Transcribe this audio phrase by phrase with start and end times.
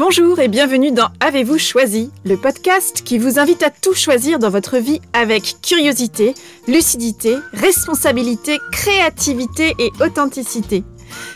[0.00, 4.48] Bonjour et bienvenue dans Avez-vous choisi, le podcast qui vous invite à tout choisir dans
[4.48, 6.32] votre vie avec curiosité,
[6.66, 10.84] lucidité, responsabilité, créativité et authenticité.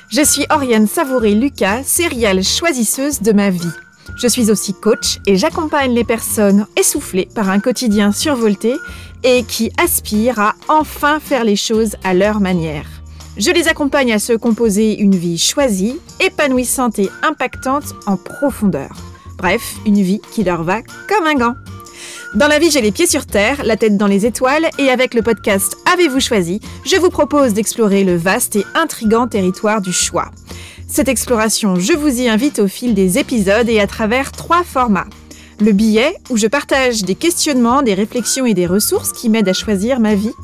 [0.08, 3.68] Je suis Oriane Savouré-Lucas, céréale choisisseuse de ma vie.
[4.16, 8.76] Je suis aussi coach et j'accompagne les personnes essoufflées par un quotidien survolté
[9.24, 12.86] et qui aspirent à enfin faire les choses à leur manière.
[13.37, 18.96] Je les accompagne à se composer une vie choisie, épanouissante et impactante en profondeur.
[19.38, 21.55] Bref, une vie qui leur va comme un gant.
[22.37, 25.15] Dans la vie, j'ai les pieds sur terre, la tête dans les étoiles, et avec
[25.15, 30.30] le podcast Avez-vous choisi, je vous propose d'explorer le vaste et intrigant territoire du choix.
[30.87, 35.09] Cette exploration, je vous y invite au fil des épisodes et à travers trois formats.
[35.61, 39.53] Le billet, où je partage des questionnements, des réflexions et des ressources qui m'aident à
[39.53, 40.34] choisir ma vie.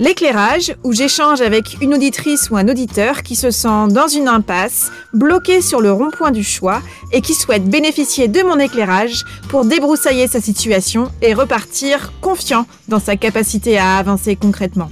[0.00, 4.90] L'éclairage, où j'échange avec une auditrice ou un auditeur qui se sent dans une impasse,
[5.12, 6.80] bloqué sur le rond-point du choix
[7.12, 12.98] et qui souhaite bénéficier de mon éclairage pour débroussailler sa situation et repartir confiant dans
[12.98, 14.88] sa capacité à avancer concrètement.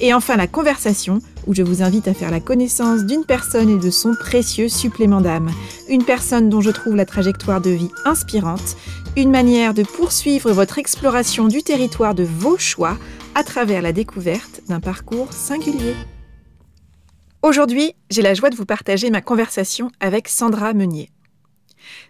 [0.00, 1.18] Et enfin la conversation,
[1.48, 5.20] où je vous invite à faire la connaissance d'une personne et de son précieux supplément
[5.20, 5.50] d'âme.
[5.88, 8.76] Une personne dont je trouve la trajectoire de vie inspirante,
[9.16, 12.96] une manière de poursuivre votre exploration du territoire de vos choix
[13.34, 15.94] à travers la découverte d'un parcours singulier.
[17.42, 21.10] Aujourd'hui, j'ai la joie de vous partager ma conversation avec Sandra Meunier.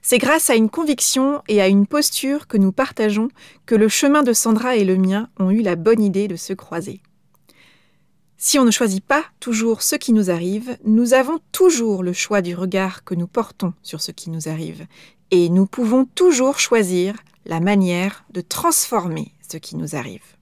[0.03, 3.29] C'est grâce à une conviction et à une posture que nous partageons
[3.67, 6.53] que le chemin de Sandra et le mien ont eu la bonne idée de se
[6.53, 7.01] croiser.
[8.37, 12.43] Si on ne choisit pas toujours ce qui nous arrive, nous avons toujours le choix
[12.43, 14.87] du regard que nous portons sur ce qui nous arrive,
[15.31, 20.34] et nous pouvons toujours choisir la manière de transformer ce qui nous arrive.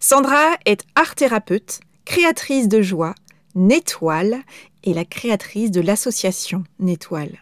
[0.00, 3.14] Sandra est art-thérapeute, créatrice de joie,
[3.54, 4.42] Nétoile
[4.84, 7.38] et la créatrice de l'association Nétoile.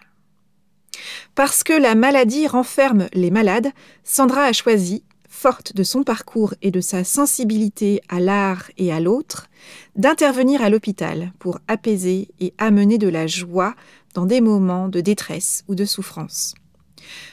[1.34, 3.70] Parce que la maladie renferme les malades,
[4.05, 9.01] Sandra a choisi, forte de son parcours et de sa sensibilité à l'art et à
[9.01, 9.48] l'autre,
[9.96, 13.74] d'intervenir à l'hôpital pour apaiser et amener de la joie
[14.14, 16.55] dans des moments de détresse ou de souffrance.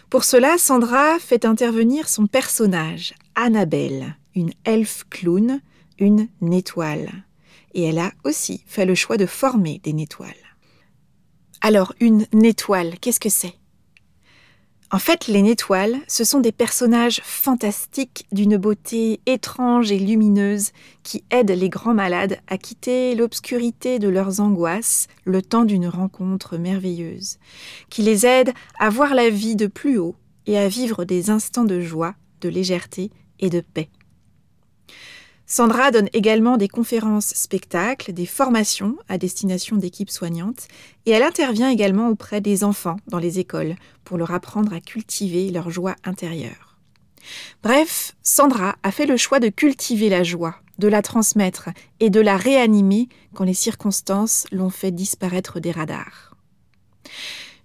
[0.10, 5.62] Pour cela, Sandra fait intervenir son personnage, Annabelle, une elfe clown,
[6.00, 7.26] une nétoile.
[7.74, 10.34] Et elle a aussi fait le choix de former des nétoiles.
[11.62, 13.54] Alors, une nétoile, qu'est-ce que c'est?
[14.94, 20.72] En fait, les nétoiles, ce sont des personnages fantastiques d'une beauté étrange et lumineuse
[21.02, 26.58] qui aident les grands malades à quitter l'obscurité de leurs angoisses le temps d'une rencontre
[26.58, 27.38] merveilleuse,
[27.90, 30.16] qui les aident à voir la vie de plus haut
[30.46, 33.88] et à vivre des instants de joie, de légèreté et de paix.
[35.52, 40.70] Sandra donne également des conférences spectacles, des formations à destination d'équipes soignantes,
[41.06, 43.76] et elle intervient également auprès des enfants dans les écoles
[44.06, 46.78] pour leur apprendre à cultiver leur joie intérieure.
[47.64, 51.68] Bref, Sandra a fait le choix de cultiver la joie, de la transmettre
[52.00, 56.34] et de la réanimer quand les circonstances l'ont fait disparaître des radars.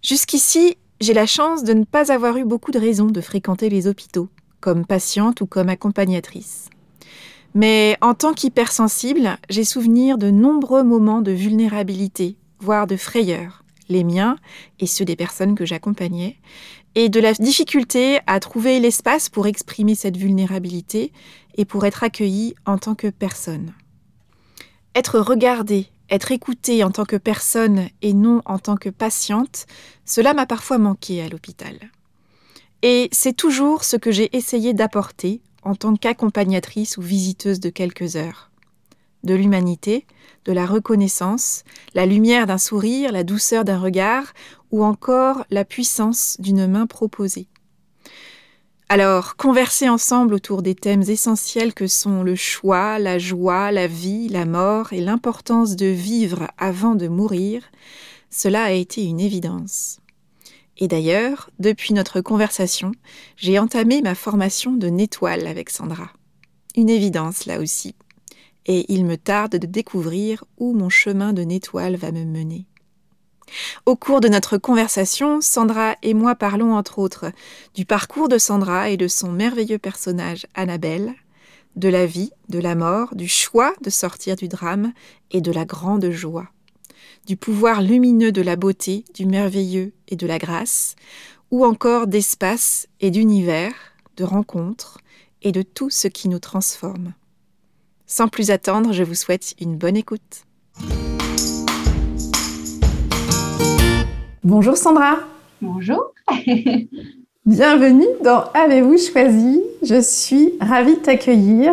[0.03, 3.87] Jusqu'ici, j'ai la chance de ne pas avoir eu beaucoup de raisons de fréquenter les
[3.87, 4.29] hôpitaux,
[4.61, 6.69] comme patiente ou comme accompagnatrice.
[7.57, 14.05] Mais en tant qu'hypersensible, j'ai souvenir de nombreux moments de vulnérabilité, voire de frayeur, les
[14.05, 14.37] miens
[14.79, 16.37] et ceux des personnes que j'accompagnais,
[16.95, 21.15] et de la difficulté à trouver l'espace pour exprimer cette vulnérabilité
[21.57, 23.73] et pour être accueilli en tant que personne.
[24.95, 29.65] Être regardée, être écoutée en tant que personne et non en tant que patiente,
[30.05, 31.91] cela m'a parfois manqué à l'hôpital.
[32.83, 38.15] Et c'est toujours ce que j'ai essayé d'apporter en tant qu'accompagnatrice ou visiteuse de quelques
[38.15, 38.51] heures.
[39.25, 40.07] De l'humanité,
[40.45, 44.33] de la reconnaissance, la lumière d'un sourire, la douceur d'un regard,
[44.71, 47.49] ou encore la puissance d'une main proposée.
[48.89, 54.29] Alors, converser ensemble autour des thèmes essentiels que sont le choix, la joie, la vie,
[54.29, 57.65] la mort et l'importance de vivre avant de mourir,
[58.31, 59.99] cela a été une évidence.
[60.79, 62.93] Et d'ailleurs, depuis notre conversation,
[63.37, 66.11] j'ai entamé ma formation de nettoile avec Sandra.
[66.77, 67.95] Une évidence là aussi.
[68.67, 72.67] Et il me tarde de découvrir où mon chemin de nettoile va me mener.
[73.87, 77.31] Au cours de notre conversation, Sandra et moi parlons entre autres
[77.75, 81.15] du parcours de Sandra et de son merveilleux personnage Annabelle,
[81.77, 84.93] de la vie, de la mort, du choix de sortir du drame
[85.31, 86.49] et de la grande joie
[87.27, 90.95] du pouvoir lumineux de la beauté, du merveilleux et de la grâce,
[91.51, 93.73] ou encore d'espace et d'univers,
[94.17, 94.99] de rencontres
[95.43, 97.15] et de tout ce qui nous transforme.
[98.07, 100.45] Sans plus attendre, je vous souhaite une bonne écoute.
[104.45, 105.19] Bonjour Sandra.
[105.61, 106.15] Bonjour.
[107.45, 109.61] Bienvenue dans Avez-vous choisi?
[109.83, 111.73] Je suis ravie de t'accueillir.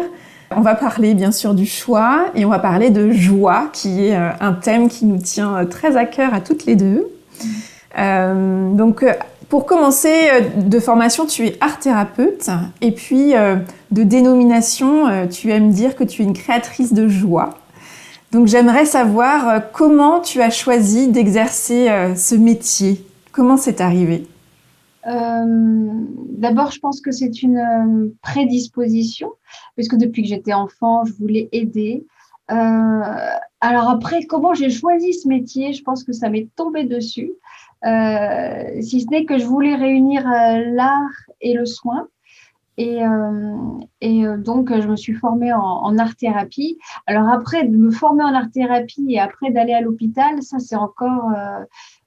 [0.55, 4.15] On va parler bien sûr du choix et on va parler de joie, qui est
[4.15, 7.07] euh, un thème qui nous tient euh, très à cœur à toutes les deux.
[7.97, 9.05] Euh, donc,
[9.50, 10.11] pour commencer,
[10.57, 12.50] de formation, tu es art thérapeute
[12.81, 13.33] et puis
[13.91, 17.51] de dénomination, tu aimes dire que tu es une créatrice de joie.
[18.31, 23.05] Donc, j'aimerais savoir comment tu as choisi d'exercer ce métier?
[23.31, 24.25] Comment c'est arrivé?
[25.05, 29.29] D'abord, je pense que c'est une prédisposition
[29.75, 32.05] puisque depuis que j'étais enfant, je voulais aider.
[32.51, 37.31] Euh, alors après, comment j'ai choisi ce métier Je pense que ça m'est tombé dessus.
[37.85, 41.11] Euh, si ce n'est que je voulais réunir euh, l'art
[41.41, 42.07] et le soin.
[42.77, 43.01] Et,
[44.01, 46.79] et donc, je me suis formée en, art-thérapie.
[47.05, 51.29] Alors après, de me former en art-thérapie et après d'aller à l'hôpital, ça c'est encore...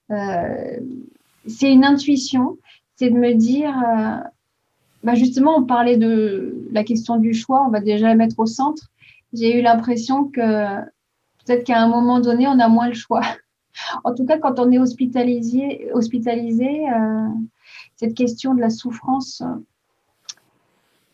[0.09, 2.59] c'est une intuition.
[2.97, 3.75] C'est de me dire,
[5.05, 8.47] bah justement, on parlait de la question du choix, on va déjà la mettre au
[8.47, 8.91] centre.
[9.33, 10.81] J'ai eu l'impression que
[11.45, 13.23] peut-être qu'à un moment donné, on a moins le choix.
[14.05, 17.29] en tout cas, quand on est hospitalisé, hospitalisé euh,
[17.97, 19.43] cette question de la souffrance,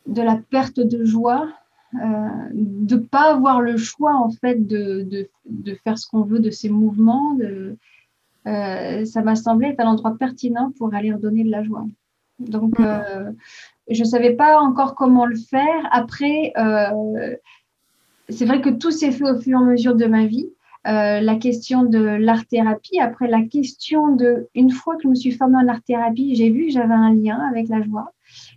[0.06, 1.49] de la perte de joie,
[1.94, 6.23] euh, de ne pas avoir le choix en fait de, de, de faire ce qu'on
[6.23, 7.76] veut de ces mouvements, de,
[8.47, 11.87] euh, ça m'a semblé être un endroit pertinent pour aller redonner de la joie.
[12.39, 13.35] Donc, mm.
[13.89, 15.89] Je ne savais pas encore comment le faire.
[15.91, 17.37] Après, euh,
[18.29, 20.49] c'est vrai que tout s'est fait au fur et à mesure de ma vie.
[20.87, 25.31] Euh, la question de l'art-thérapie, après la question de, une fois que je me suis
[25.31, 28.12] formée en art-thérapie, j'ai vu que j'avais un lien avec la joie,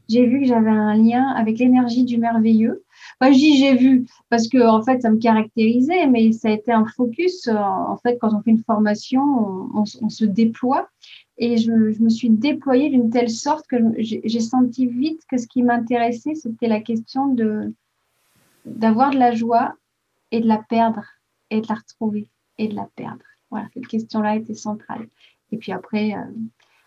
[0.09, 2.83] j'ai vu que j'avais un lien avec l'énergie du merveilleux.
[3.21, 6.71] Je dis j'ai vu parce que en fait ça me caractérisait, mais ça a été
[6.71, 7.47] un focus.
[7.47, 9.21] En fait, quand on fait une formation,
[9.73, 10.89] on se déploie
[11.37, 15.63] et je, me suis déployée d'une telle sorte que j'ai senti vite que ce qui
[15.63, 17.73] m'intéressait, c'était la question de
[18.65, 19.75] d'avoir de la joie
[20.31, 21.03] et de la perdre
[21.51, 23.23] et de la retrouver et de la perdre.
[23.51, 25.07] Voilà, cette question-là était centrale.
[25.51, 26.31] Et puis après, euh,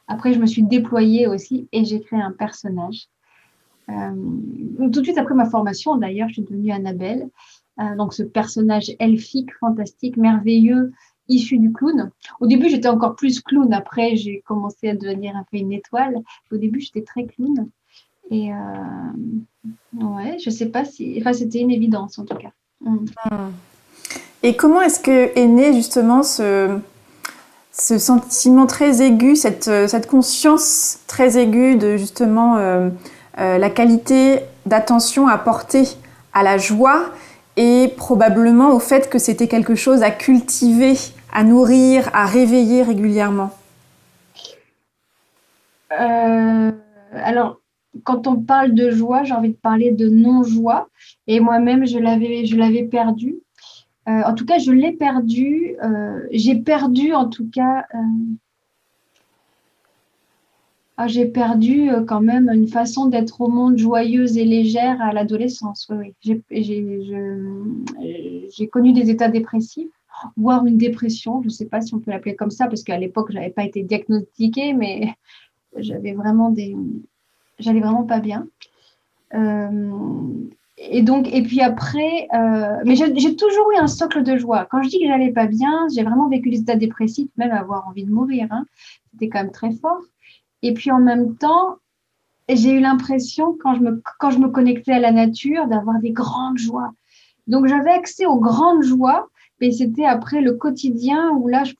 [0.08, 3.08] après, je me suis déployée aussi et j'ai créé un personnage.
[3.90, 7.28] Euh, tout de suite après ma formation, d'ailleurs, je suis devenue Annabelle.
[7.80, 10.92] Euh, donc ce personnage elfique, fantastique, merveilleux,
[11.28, 12.10] issue du clown.
[12.40, 13.72] Au début, j'étais encore plus clown.
[13.72, 16.16] Après, j'ai commencé à devenir un peu une étoile.
[16.50, 17.68] Au début, j'étais très clown.
[18.30, 21.16] Et euh, ouais, je sais pas si.
[21.18, 22.50] Enfin, c'était une évidence en tout cas.
[22.80, 22.96] Mm.
[23.30, 23.50] Hmm.
[24.42, 26.78] Et comment est-ce que est né justement ce,
[27.72, 32.90] ce sentiment très aigu, cette, cette conscience très aiguë de justement euh,
[33.38, 35.84] euh, la qualité d'attention à porter
[36.32, 37.10] à la joie
[37.56, 40.96] et probablement au fait que c'était quelque chose à cultiver
[41.32, 43.50] à nourrir, à réveiller régulièrement
[45.92, 46.72] euh,
[47.12, 47.60] Alors,
[48.04, 50.88] quand on parle de joie, j'ai envie de parler de non-joie.
[51.26, 52.56] Et moi-même, je l'avais, je.
[52.56, 55.76] Euh, en tout cas, je l'ai perdu.
[55.82, 57.84] Euh, j'ai perdu, en tout cas,
[60.98, 65.88] ah, j'ai perdu quand même une façon d'être au monde joyeuse et légère à l'adolescence.
[65.90, 66.42] Oui, oui.
[68.56, 69.88] J'ai connu des états dépressifs
[70.36, 71.42] voire une dépression.
[71.42, 73.50] Je ne sais pas si on peut l'appeler comme ça, parce qu'à l'époque, je n'avais
[73.50, 75.14] pas été diagnostiquée, mais
[75.76, 76.54] j'avais vraiment.
[77.58, 78.46] J'allais vraiment pas bien.
[79.34, 79.90] Euh,
[80.78, 84.68] et donc, et puis après, euh, mais j'ai toujours eu un socle de joie.
[84.70, 87.88] Quand je dis que j'allais pas bien, j'ai vraiment vécu les états dépressifs, même avoir
[87.88, 88.46] envie de mourir.
[88.50, 88.64] Hein.
[89.10, 90.00] C'était quand même très fort.
[90.62, 91.76] Et puis en même temps,
[92.48, 96.12] j'ai eu l'impression, quand, je me, quand je me connectais à la nature, d'avoir des
[96.12, 96.92] grandes joies.
[97.46, 99.28] Donc j'avais accès aux grandes joies
[99.60, 101.74] mais c'était après le quotidien où là, je,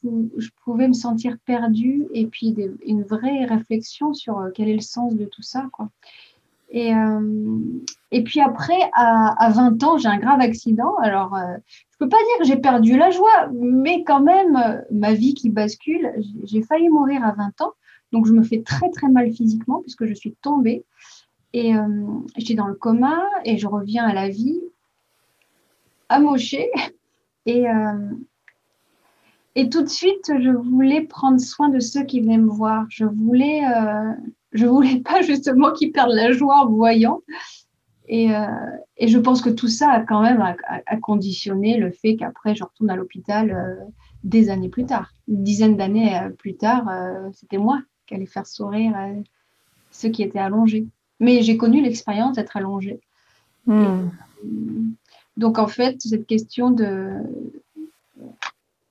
[0.65, 2.55] pouvais me sentir perdue et puis
[2.85, 5.67] une vraie réflexion sur euh, quel est le sens de tout ça.
[5.73, 5.89] Quoi.
[6.71, 7.61] Et, euh,
[8.11, 10.97] et puis après, à, 20 ans, j'ai un grave accident.
[10.97, 11.57] Alors, euh,
[11.93, 15.49] je peux pas dire que j'ai perdu la joie, mais quand même, ma vie qui
[15.49, 16.13] bascule,
[16.45, 17.73] j'ai failli mourir à 20 ans.
[18.13, 20.85] Donc, je me fais très, très mal physiquement puisque je suis tombée.
[21.55, 21.73] Et
[22.37, 24.61] j'étais dans le coma et je reviens à la vie
[26.11, 26.71] amochée
[27.49, 28.11] et, euh,
[29.55, 32.85] et tout de suite, je voulais prendre soin de ceux qui venaient me voir.
[32.91, 34.13] Je voulais, euh,
[34.53, 37.23] je voulais pas justement qu'ils perdent la joie en voyant.
[38.07, 38.47] Et, euh,
[38.99, 42.65] et, je pense que tout ça a quand même a, conditionné le fait qu'après, je
[42.65, 43.79] retourne à l'hôpital
[44.25, 45.13] des années plus tard.
[45.27, 46.91] Une dizaine d'années plus tard,
[47.33, 48.95] c'était moi qui allais faire sourire
[49.91, 50.87] ceux qui étaient allongés.
[51.21, 53.01] Mais j'ai connu l'expérience d'être allongée.
[53.67, 54.09] Hmm.
[55.37, 57.13] Donc en fait, cette question de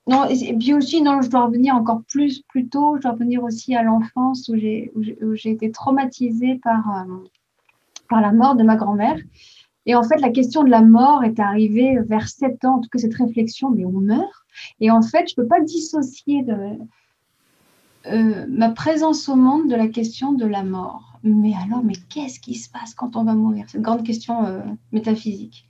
[0.08, 3.44] non, et puis aussi, non, je dois revenir encore plus, plus tôt, je dois revenir
[3.44, 4.90] aussi à l'enfance où j'ai,
[5.44, 7.14] été traumatisée par, euh,
[8.08, 9.18] par la mort de ma grand-mère.
[9.84, 12.88] Et en fait, la question de la mort est arrivée vers sept ans, en tout
[12.88, 14.46] cas cette réflexion, mais on meurt.
[14.80, 16.78] Et en fait, je ne peux pas dissocier de,
[18.10, 21.18] euh, ma présence au monde de la question de la mort.
[21.24, 23.64] Mais alors, mais qu'est-ce qui se passe quand on va mourir?
[23.68, 24.60] C'est une grande question euh,
[24.92, 25.68] métaphysique.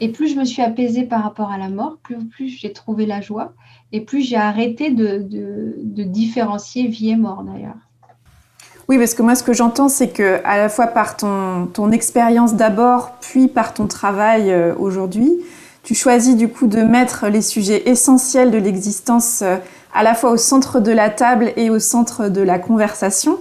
[0.00, 3.20] Et plus je me suis apaisée par rapport à la mort, plus, j'ai trouvé la
[3.20, 3.52] joie,
[3.92, 7.76] et plus j'ai arrêté de, différencier vie et mort d'ailleurs.
[8.88, 12.54] Oui, parce que moi, ce que j'entends, c'est que à la fois par ton, expérience
[12.54, 15.32] d'abord, puis par ton travail euh, aujourd'hui,
[15.82, 19.42] tu choisis du coup de mettre les sujets essentiels de l'existence
[19.94, 23.38] à la fois au centre de la table et au centre de la conversation.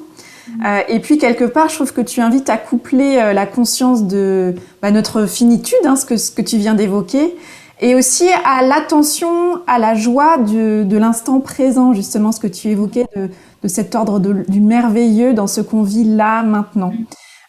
[0.47, 0.65] Mm.
[0.65, 4.05] Euh, et puis quelque part, je trouve que tu invites à coupler euh, la conscience
[4.05, 7.35] de bah, notre finitude, hein, ce, que, ce que tu viens d'évoquer,
[7.81, 12.69] et aussi à l'attention, à la joie de, de l'instant présent, justement ce que tu
[12.69, 13.29] évoquais de,
[13.63, 16.91] de cet ordre de, du merveilleux dans ce qu'on vit là, maintenant.
[16.91, 17.05] Mm.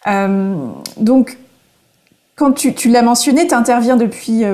[0.06, 0.54] Euh,
[0.96, 1.38] donc,
[2.36, 4.44] quand tu, tu l'as mentionné, tu interviens depuis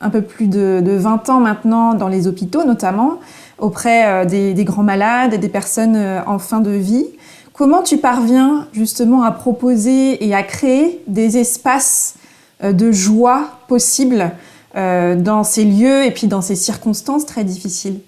[0.00, 3.18] un peu plus de, de, 20 ans maintenant dans les hôpitaux notamment,
[3.58, 7.06] auprès euh, des, grands malades et des personnes euh, en fin de vie.
[7.52, 12.16] Comment tu parviens justement à proposer et à créer des espaces
[12.62, 14.32] de joie possibles
[14.74, 18.00] dans ces lieux et puis dans ces circonstances très difficiles?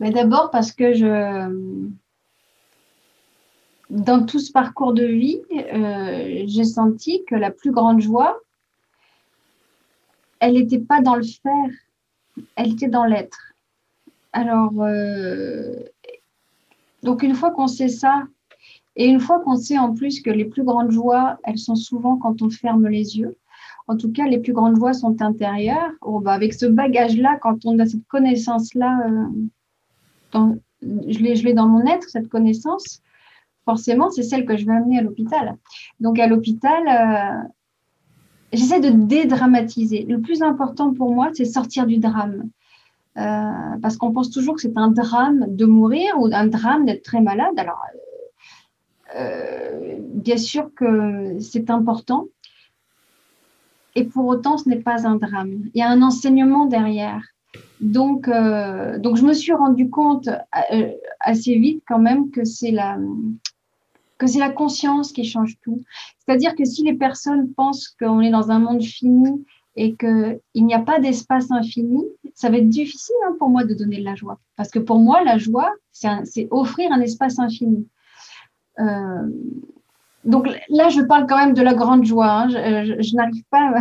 [0.00, 0.94] Mais D'abord parce que
[3.90, 8.38] dans tout ce parcours de vie, euh, j'ai senti que la plus grande joie,
[10.40, 13.47] elle n'était pas dans le faire, elle était dans l'être.
[14.32, 15.74] Alors, euh,
[17.02, 18.24] donc une fois qu'on sait ça,
[18.96, 22.16] et une fois qu'on sait en plus que les plus grandes joies, elles sont souvent
[22.16, 23.36] quand on ferme les yeux.
[23.86, 25.92] En tout cas, les plus grandes joies sont intérieures.
[26.02, 29.08] Oh, bah, avec ce bagage-là, quand on a cette connaissance-là,
[30.34, 33.02] euh, je l'ai dans mon être, cette connaissance,
[33.64, 35.56] forcément, c'est celle que je vais amener à l'hôpital.
[36.00, 37.48] Donc, à l'hôpital, euh,
[38.52, 40.04] j'essaie de dédramatiser.
[40.04, 42.50] Le plus important pour moi, c'est sortir du drame.
[43.18, 47.02] Euh, parce qu'on pense toujours que c'est un drame de mourir ou un drame d'être
[47.02, 47.54] très malade.
[47.56, 47.80] Alors,
[49.16, 52.26] euh, bien sûr que c'est important.
[53.96, 55.64] Et pour autant, ce n'est pas un drame.
[55.74, 57.22] Il y a un enseignement derrière.
[57.80, 60.28] Donc, donc je me suis rendu compte
[61.20, 62.98] assez vite quand même que c'est la,
[64.18, 65.82] que c'est la conscience qui change tout.
[66.18, 69.44] C'est-à-dire que si les personnes pensent qu'on est dans un monde fini
[69.78, 72.04] et qu'il n'y a pas d'espace infini,
[72.34, 74.40] ça va être difficile hein, pour moi de donner de la joie.
[74.56, 77.86] Parce que pour moi, la joie, c'est offrir un espace infini.
[78.80, 79.28] Euh,
[80.24, 82.28] donc là, je parle quand même de la grande joie.
[82.28, 82.48] Hein.
[82.48, 83.72] Je, n'arrive pas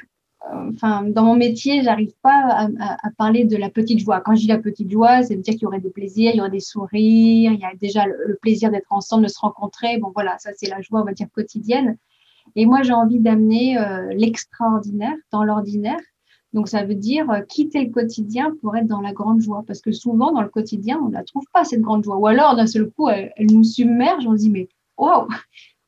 [0.72, 4.22] enfin, dans mon métier, j'arrive pas à, parler de la petite joie.
[4.22, 6.40] Quand je dis la petite joie, c'est dire qu'il y aurait des plaisirs, il y
[6.40, 9.98] aurait des sourires, il y a déjà le, plaisir d'être ensemble, de se rencontrer.
[9.98, 11.98] Bon, voilà, ça, c'est la joie, on va dire, quotidienne.
[12.56, 16.00] Et moi, j'ai envie d'amener euh, l'extraordinaire dans l'ordinaire.
[16.52, 19.62] Donc, ça veut dire euh, quitter le quotidien pour être dans la grande joie.
[19.66, 22.16] Parce que souvent, dans le quotidien, on ne la trouve pas, cette grande joie.
[22.16, 24.26] Ou alors, d'un seul coup, elle, nous submerge.
[24.26, 25.28] On se dit, mais waouh,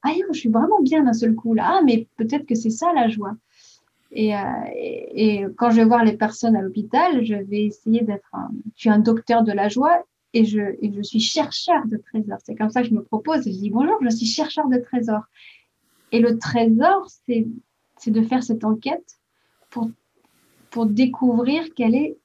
[0.02, 1.78] ah, je suis vraiment bien d'un seul coup là.
[1.78, 3.34] Ah, mais peut-être que c'est ça la joie.
[4.16, 4.36] Euh,
[4.74, 8.80] et, quand je vais voir les personnes à l'hôpital, je vais essayer d'être un, je
[8.80, 12.38] suis un docteur de la joie et je, suis chercheur de trésors.
[12.44, 15.24] C'est comme ça que je me propose je dis bonjour, je suis chercheur de trésors.
[16.12, 17.46] Et le trésor, c'est,
[18.06, 19.16] de faire cette enquête
[19.70, 19.90] pour,
[20.70, 22.16] pour découvrir quelle est,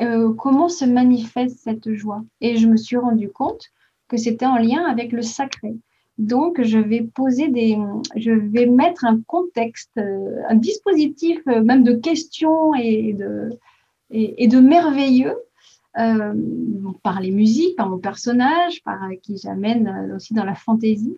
[0.00, 2.22] euh, comment se manifeste cette joie.
[2.40, 3.64] Et je me suis rendu compte
[4.08, 5.74] que c'était en lien avec le sacré.
[6.18, 7.76] Donc, je vais poser des,
[8.14, 13.50] je vais mettre un contexte, euh, un dispositif euh, même de questions et de,
[14.10, 15.36] et, de merveilleux
[17.02, 21.16] par les musiques, par mon personnage, par qui j'amène aussi dans la fantaisie,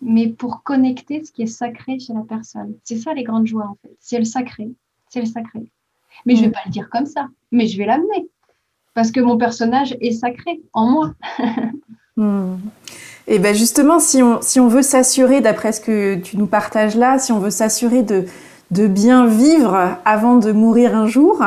[0.00, 2.74] mais pour connecter ce qui est sacré chez la personne.
[2.84, 3.94] C'est ça les grandes joies en fait.
[4.00, 4.68] C'est le sacré,
[5.08, 5.64] c'est le sacré.
[6.24, 6.52] Mais je vais mm.
[6.52, 8.28] pas le dire comme ça, mais je vais l'amener
[8.94, 11.14] parce que mon personnage est sacré en moi.
[12.16, 12.56] mm.
[13.28, 16.94] Et ben justement, si on, si on veut s'assurer, d'après ce que tu nous partages
[16.94, 18.24] là, si on veut s'assurer de,
[18.70, 21.42] de bien vivre avant de mourir un jour,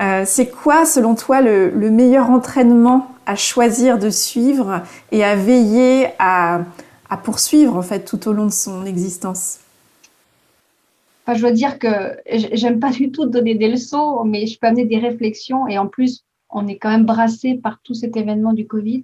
[0.00, 5.36] euh, c'est quoi, selon toi, le, le, meilleur entraînement à choisir de suivre et à
[5.36, 6.60] veiller à,
[7.08, 9.60] à poursuivre en fait tout au long de son existence.
[11.22, 12.16] Enfin, Je dois dire que
[12.52, 15.66] j'aime pas du tout donner des leçons, mais je peux amener des réflexions.
[15.66, 19.02] Et en plus, on est quand même brassé par tout cet événement du Covid.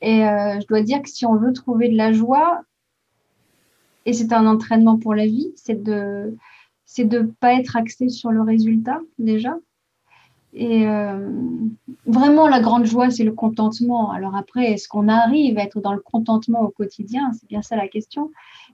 [0.00, 2.62] Et euh, je dois dire que si on veut trouver de la joie,
[4.06, 6.36] et c'est un entraînement pour la vie, c'est de
[6.84, 9.56] c'est de pas être axé sur le résultat déjà,
[10.58, 11.28] Et euh,
[12.06, 14.10] vraiment, la grande joie, c'est le contentement.
[14.10, 17.30] Alors après, est-ce qu'on arrive à être dans le contentement au quotidien?
[17.34, 18.30] C'est bien ça la question.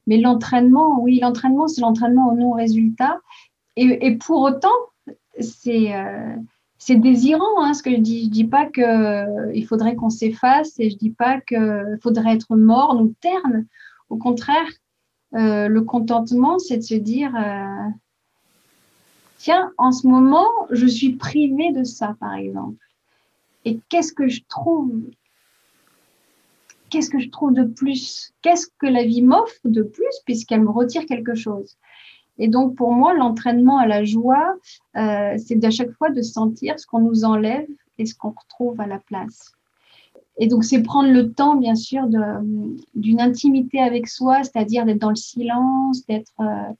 [0.06, 3.18] Mais l'entraînement, oui, l'entraînement, c'est l'entraînement au non-résultat.
[3.74, 4.68] Et, pour autant,
[5.40, 6.36] c'est euh,
[6.78, 8.26] c'est désirant, hein, ce que je dis.
[8.26, 12.54] Je dis pas qu'il euh, faudrait qu'on s'efface et je dis pas qu'il faudrait être
[12.54, 13.66] morne ou terne.
[14.08, 14.68] Au contraire,
[15.32, 17.34] le contentement, c'est de se dire
[19.42, 22.86] tiens, en ce moment, je suis privée de ça, par exemple.
[23.64, 24.92] Et qu'est-ce que je trouve?
[26.90, 28.32] Qu'est-ce que je trouve de plus?
[28.42, 31.76] Qu'est-ce que la vie m'offre de plus puisqu'elle me retire quelque chose?
[32.38, 34.54] Et donc, pour moi, l'entraînement à la joie,
[34.96, 37.68] euh, c'est à chaque fois de sentir ce qu'on nous enlève
[37.98, 39.52] et ce qu'on retrouve à la place.
[40.38, 45.10] Et donc, c'est prendre le temps, bien sûr, d'une intimité avec soi, c'est-à-dire d'être dans
[45.10, 46.72] le silence, d'être euh,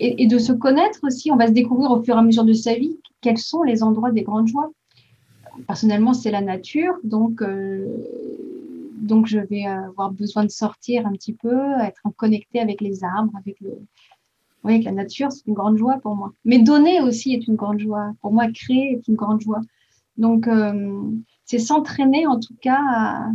[0.00, 1.30] et, de se connaître aussi.
[1.30, 3.82] On va se découvrir au fur et à mesure de sa vie quels sont les
[3.82, 4.70] endroits des grandes joies.
[5.66, 7.86] Personnellement, c'est la nature, donc, euh,
[8.96, 13.32] donc je vais avoir besoin de sortir un petit peu, être connecté avec les arbres,
[13.38, 13.78] avec, le,
[14.64, 16.32] oui, la nature, c'est une grande joie pour moi.
[16.44, 18.12] Mais donner aussi est une grande joie.
[18.20, 19.60] Pour moi, créer est une grande joie.
[20.16, 21.02] Donc, euh,
[21.44, 23.30] c'est s'entraîner en tout cas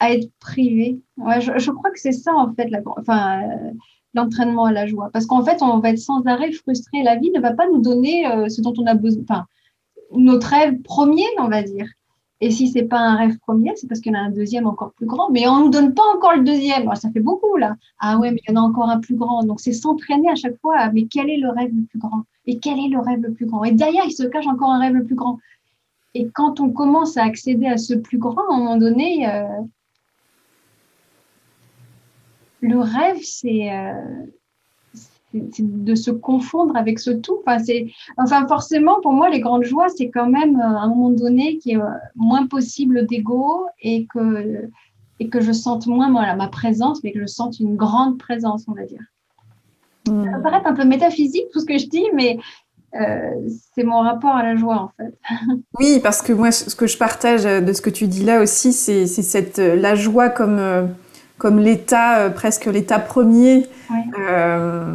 [0.00, 1.00] à, être privé.
[1.16, 3.40] Ouais, je, je, crois que c'est ça en fait, la, enfin,
[4.18, 5.10] l'entraînement à la joie.
[5.12, 7.02] Parce qu'en fait, on va être sans arrêt frustré.
[7.02, 9.46] La vie ne va pas nous donner euh, ce dont on a besoin, enfin,
[10.12, 11.86] notre rêve premier, on va dire.
[12.40, 14.66] Et si c'est pas un rêve premier, c'est parce qu'il y en a un deuxième
[14.66, 15.28] encore plus grand.
[15.30, 16.88] Mais on ne donne pas encore le deuxième.
[16.94, 17.74] ça fait beaucoup là.
[17.98, 19.42] Ah ouais, mais il y en a encore un plus grand.
[19.44, 20.90] Donc c'est s'entraîner à chaque fois.
[20.92, 22.22] Mais quel est le rêve le plus grand?
[22.46, 23.64] Et quel est le rêve le plus grand?
[23.64, 25.38] Et derrière, il se cache encore un rêve le plus grand.
[26.14, 29.44] Et quand on commence à accéder à ce plus grand, à un moment donné, euh,
[32.60, 33.92] le rêve, euh,
[35.32, 37.38] c'est de se confondre avec ce tout.
[37.46, 37.62] Enfin,
[38.16, 41.58] enfin, forcément, pour moi, les grandes joies, c'est quand même euh, à un moment donné
[41.58, 41.86] qui est euh,
[42.16, 44.68] moins possible d'ego et que,
[45.20, 48.72] et que je sente moins ma présence, mais que je sente une grande présence, on
[48.72, 49.02] va dire.
[50.08, 50.24] Hmm.
[50.24, 52.38] Ça paraît un peu métaphysique tout ce que je dis, mais
[53.74, 55.14] c'est mon rapport à la joie en fait.
[55.78, 58.72] Oui, parce que moi, ce que je partage de ce que tu dis là aussi,
[58.72, 60.88] c'est cette la joie comme
[61.38, 63.66] comme l'état, euh, presque l'état premier
[64.18, 64.92] euh,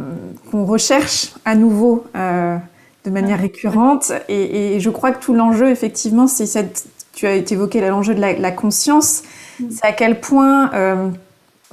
[0.50, 2.56] qu'on recherche à nouveau euh,
[3.04, 4.12] de manière récurrente.
[4.28, 6.86] Et, je crois que tout l'enjeu, effectivement, c'est cette.
[7.14, 9.22] Tu as évoqué l'enjeu de la, conscience.
[9.58, 9.64] Mm.
[9.70, 10.70] C'est à quel point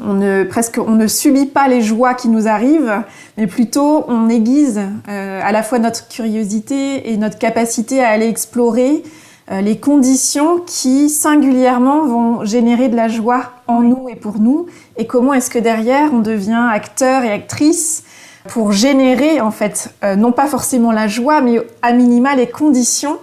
[0.03, 3.03] on ne presque on ne subit pas les joies qui nous arrivent,
[3.37, 9.03] mais plutôt on aiguise à la fois notre curiosité et notre capacité à aller explorer
[9.49, 15.07] les conditions qui singulièrement vont générer de la joie en nous et pour nous, et
[15.07, 18.03] comment est-ce que derrière on devient acteur et actrice
[18.47, 23.19] pour générer en fait euh, non pas forcément la joie, mais à minima les conditions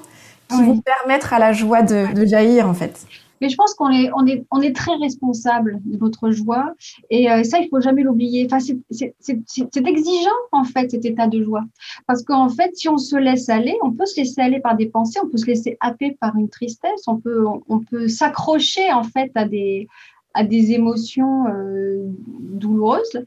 [0.48, 3.06] qui vont permettre à la joie de, de jaillir en fait.
[3.40, 6.74] Mais je pense qu'on est, on est, on est très responsable de notre joie.
[7.10, 8.46] Et euh, ça, il faut jamais l'oublier.
[8.46, 11.64] Enfin, c'est exigeant, en fait, cet état de joie.
[12.06, 14.86] Parce qu'en fait, si on se laisse aller, on peut se laisser aller par des
[14.86, 19.04] pensées, on peut se laisser happer par une tristesse, on peut, on, peut s'accrocher, en
[19.04, 19.88] fait, à des,
[20.34, 22.02] à des émotions euh,
[22.40, 23.24] douloureuses.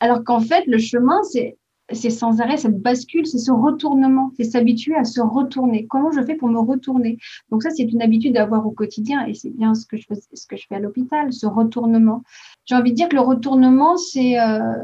[0.00, 1.56] Alors qu'en fait, le chemin, c'est
[1.90, 5.86] c'est sans arrêt cette bascule, c'est ce retournement, c'est s'habituer à se retourner.
[5.86, 7.18] Comment je fais pour me retourner?
[7.50, 10.06] Donc ça, c'est une habitude à avoir au quotidien et c'est bien ce que je
[10.06, 12.22] fais, à l'hôpital, ce retournement.
[12.64, 14.74] J'ai envie de dire que le retournement, c'est euh,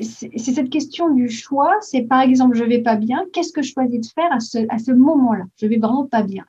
[0.00, 1.76] c'est cette question du choix.
[1.80, 4.58] C'est par exemple, je vais pas bien, qu'est-ce que je choisis de faire à ce,
[4.68, 5.44] à ce moment-là?
[5.56, 6.44] Je vais vraiment pas bien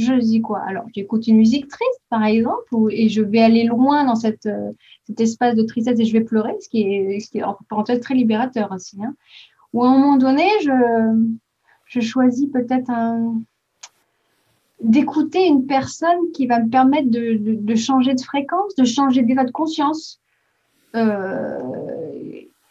[0.00, 4.04] je dis quoi Alors, j'écoute une musique triste, par exemple, et je vais aller loin
[4.04, 4.72] dans euh,
[5.06, 8.72] cet espace de tristesse et je vais pleurer, ce qui est, en parenthèse très libérateur
[8.72, 8.98] aussi.
[9.02, 9.14] Hein.
[9.72, 12.90] Ou à un moment donné, je, choisis peut-être
[14.80, 19.44] d'écouter une personne qui va me permettre de, de, changer de fréquence, de changer d'état
[19.44, 20.20] de conscience.
[20.96, 21.58] Euh,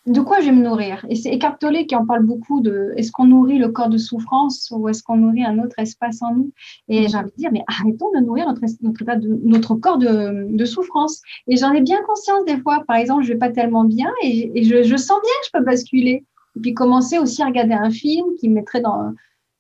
[0.10, 1.06] de quoi je vais me nourrir?
[1.08, 4.00] Et c'est Eckhart Tolle qui en parle beaucoup de est-ce qu'on nourrit le corps de
[4.00, 6.52] souffrance ou est-ce qu'on nourrit un autre espace en nous?
[6.88, 9.04] Et j'ai envie de dire, mais arrêtons de nourrir notre, notre,
[9.44, 11.22] notre corps de, souffrance.
[11.48, 12.84] Et j'en ai bien conscience des fois.
[12.88, 16.26] Par exemple, je vais pas tellement bien et, je, sens bien que je peux basculer.
[16.56, 19.14] Et puis commencer aussi à regarder un film qui me mettrait dans,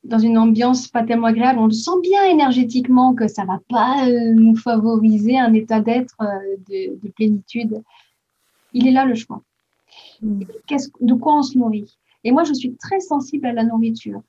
[0.03, 1.59] dans une ambiance pas tellement agréable.
[1.59, 6.15] On le sent bien énergétiquement que ça va pas euh, nous favoriser un état d'être
[6.21, 7.83] euh, de, de plénitude.
[8.73, 9.43] Il est là le choix.
[10.21, 10.43] Mm.
[11.01, 11.97] de quoi on se nourrit?
[12.23, 14.21] Et moi, je suis très sensible à la nourriture.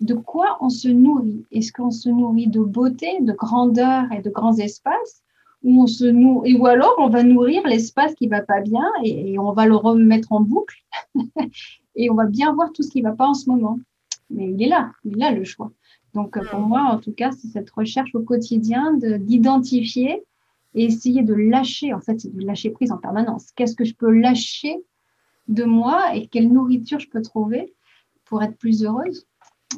[0.00, 1.44] De quoi on se nourrit?
[1.52, 5.22] Est-ce qu'on se nourrit de beauté, de grandeur et de grands espaces?
[5.62, 9.38] Ou, on se nourrit, ou alors on va nourrir l'espace qui va pas bien et,
[9.38, 10.84] on va le remettre en boucle
[11.96, 13.78] et on va bien voir tout ce qui va pas en ce moment.
[14.28, 15.72] mais il est là, il a le choix.
[16.12, 20.22] Donc, pour moi, en tout cas, c'est cette recherche au quotidien d'identifier
[20.74, 21.92] et essayer de lâcher.
[21.92, 23.50] En fait, c'est de lâcher prise en permanence.
[23.56, 24.76] Qu'est-ce que je peux lâcher
[25.48, 27.74] de moi et quelle nourriture je peux trouver
[28.24, 29.26] pour être plus heureuse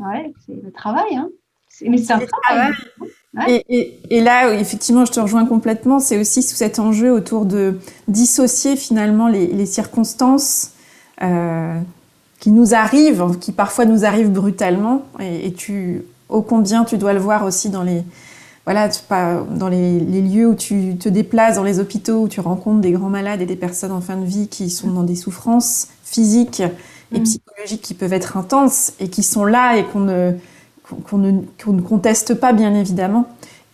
[0.01, 1.17] Ouais, c'est le travail.
[1.17, 1.29] Hein.
[1.83, 2.73] Mais c'est un travail.
[3.49, 6.01] Et, là, effectivement, je te rejoins complètement.
[6.01, 10.73] C'est aussi sous cet enjeu autour de dissocier finalement les, circonstances
[11.23, 11.79] euh,
[12.41, 15.05] qui nous arrivent, qui parfois nous arrivent brutalement.
[15.21, 18.03] Et, tu, ô combien tu dois le voir aussi dans les,
[18.67, 22.81] voilà, pas, dans les, lieux où tu te déplaces, dans les hôpitaux où tu rencontres
[22.81, 25.87] des grands malades et des personnes en fin de vie qui sont dans des souffrances
[26.03, 26.63] physiques
[27.13, 27.23] et mm.
[27.23, 30.33] psychologiques qui peuvent être intenses et qui sont là et qu'on ne
[31.09, 33.27] qu'on ne, ne, conteste pas bien évidemment.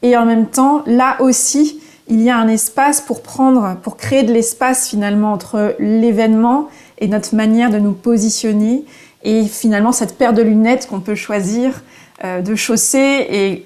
[0.02, 4.22] Et en même temps, là aussi, il y a un espace pour prendre, pour créer
[4.22, 8.84] de l'espace finalement entre l'événement et notre manière de nous positionner
[9.24, 11.82] et finalement cette paire de lunettes qu'on peut choisir
[12.24, 13.64] de chausser et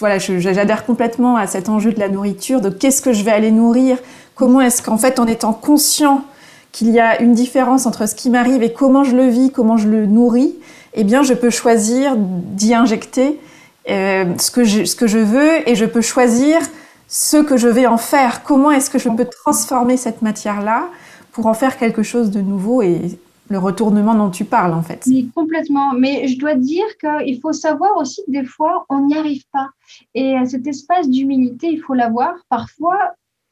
[0.00, 3.52] voilà j'adhère complètement à cet enjeu de la nourriture de qu'est-ce que je vais aller
[3.52, 3.98] nourrir
[4.34, 6.24] comment est-ce qu'en fait en étant conscient
[6.72, 9.76] qu'il y a une différence entre ce qui m'arrive et comment je le vis comment
[9.76, 10.54] je le nourris
[10.94, 13.40] eh bien, je peux choisir d'y injecter
[13.90, 16.60] euh, ce, que je, ce que je veux et je peux choisir
[17.08, 18.44] ce que je vais en faire.
[18.44, 20.88] Comment est-ce que je peux transformer cette matière-là
[21.32, 23.18] pour en faire quelque chose de nouveau et
[23.54, 25.04] le retournement dont tu parles en fait.
[25.06, 25.92] Oui, complètement.
[25.92, 29.68] Mais je dois dire qu'il faut savoir aussi que des fois, on n'y arrive pas.
[30.14, 32.32] Et cet espace d'humilité, il faut l'avoir.
[32.48, 32.98] Parfois,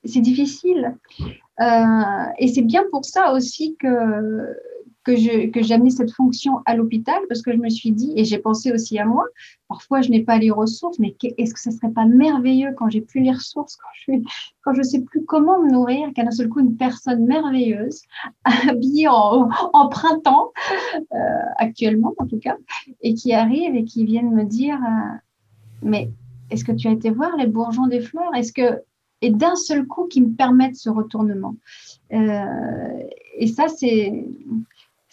[0.05, 0.97] c'est difficile.
[1.61, 3.87] Euh, et c'est bien pour ça aussi que
[5.05, 8.39] que j'ai que cette fonction à l'hôpital parce que je me suis dit, et j'ai
[8.39, 9.25] pensé aussi à moi,
[9.69, 13.01] parfois je n'ai pas les ressources, mais est-ce que ce serait pas merveilleux quand j'ai
[13.01, 14.13] plus les ressources, quand je
[14.63, 18.03] quand je sais plus comment me nourrir, qu'à un seul coup une personne merveilleuse,
[18.45, 20.53] habillée en, en printemps,
[20.97, 21.17] euh,
[21.57, 22.57] actuellement en tout cas,
[23.01, 25.17] et qui arrive et qui vienne me dire, euh,
[25.83, 26.11] mais
[26.51, 28.35] est-ce que tu as été voir les bourgeons des fleurs?
[28.35, 28.83] Est-ce que
[29.23, 31.55] et d'un seul coup qui me permettent ce retournement?
[32.13, 33.03] Euh,
[33.37, 34.27] et ça, c'est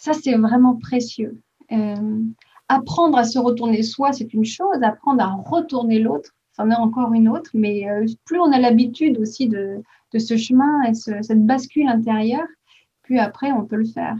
[0.00, 1.42] ça, c'est vraiment précieux.
[1.72, 2.22] Euh,
[2.68, 4.82] apprendre à se retourner soi, c'est une chose.
[4.82, 7.50] Apprendre à retourner l'autre, c'en est encore une autre.
[7.52, 9.82] Mais euh, plus on a l'habitude aussi de,
[10.18, 12.46] ce chemin et cette bascule intérieure,
[13.02, 14.16] plus après, on peut le faire.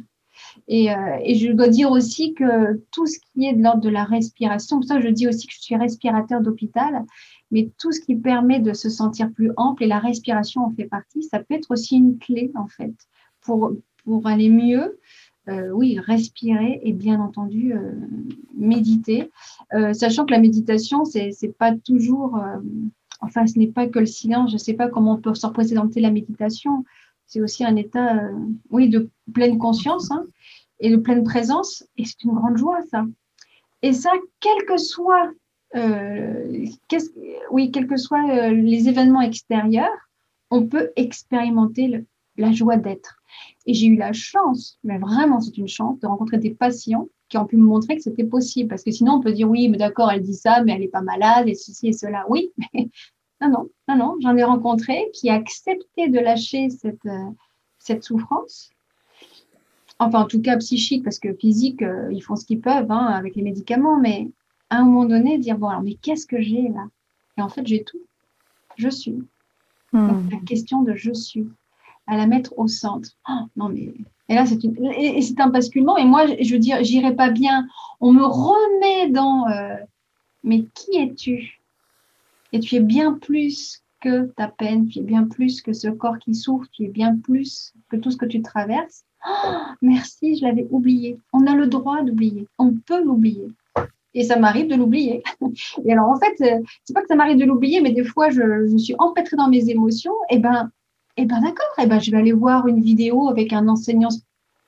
[0.68, 3.88] Et, euh, et, je dois dire aussi que tout ce qui est de l'ordre de
[3.88, 7.04] la respiration, pour ça je dis aussi que je suis respirateur d'hôpital,
[7.50, 10.86] mais tout ce qui permet de se sentir plus ample, et la respiration en fait
[10.86, 12.94] partie, ça peut être aussi une clé en fait
[13.42, 13.72] pour,
[14.04, 14.98] pour aller mieux,
[15.48, 17.92] euh, oui, respirer et bien entendu euh,
[18.54, 19.30] méditer,
[19.72, 22.38] euh, sachant que la méditation, c'est pas toujours,
[23.20, 24.50] enfin, ce n'est pas que le silence.
[24.50, 26.84] Je ne sais pas comment on peut se représenter la méditation.
[27.26, 28.20] C'est aussi un état,
[28.70, 30.24] oui, de pleine conscience hein,
[30.78, 33.04] et de pleine présence, et c'est une grande joie, ça.
[33.82, 35.30] Et ça, quel que soit,
[37.50, 39.88] oui, quels que soient les événements extérieurs,
[40.50, 42.04] on peut expérimenter
[42.36, 43.19] la joie d'être.
[43.66, 47.38] Et j'ai eu la chance, mais vraiment c'est une chance, de rencontrer des patients qui
[47.38, 48.68] ont pu me montrer que c'était possible.
[48.68, 50.88] Parce que sinon, on peut dire oui, mais d'accord, elle dit ça, mais elle n'est
[50.88, 52.24] pas malade, et ceci et cela.
[52.28, 52.88] Oui, mais
[53.40, 54.16] non, non, non, non.
[54.20, 57.30] J'en ai rencontré qui acceptaient de lâcher cette, euh,
[57.78, 58.70] cette souffrance.
[59.98, 63.06] Enfin, en tout cas, psychique, parce que physique, euh, ils font ce qu'ils peuvent hein,
[63.06, 64.28] avec les médicaments, mais
[64.70, 66.86] à un moment donné, dire bon, alors, mais qu'est-ce que j'ai là?
[67.36, 68.00] Et en fait, j'ai tout.
[68.76, 69.22] Je suis.
[69.92, 70.08] Hmm.
[70.08, 71.48] Donc, la question de je suis
[72.06, 73.10] à la mettre au centre.
[73.28, 73.92] Oh, non, mais.
[74.28, 75.96] Et là, c'est un basculement.
[75.96, 77.66] Et moi, je veux dire, j'irai pas bien.
[78.00, 79.48] On me remet dans.
[79.48, 79.76] Euh,
[80.44, 81.60] mais qui es-tu?
[82.52, 86.18] Et tu es bien plus que ta peine, tu es bien plus que ce corps
[86.18, 89.04] qui souffre, tu es bien plus que tout ce que tu traverses.
[89.28, 91.18] Oh, merci, je l'avais oublié.
[91.32, 92.46] On a le droit d'oublier.
[92.58, 93.48] On peut l'oublier.
[94.14, 95.22] Et ça m'arrive de l'oublier.
[95.84, 98.30] Et alors, en fait, euh, c'est pas que ça m'arrive de l'oublier, mais des fois,
[98.30, 100.14] je, je suis empêtrée dans mes émotions.
[100.30, 100.70] Et ben,
[101.20, 104.08] eh ben d'accord, eh ben je vais aller voir une vidéo avec un enseignant,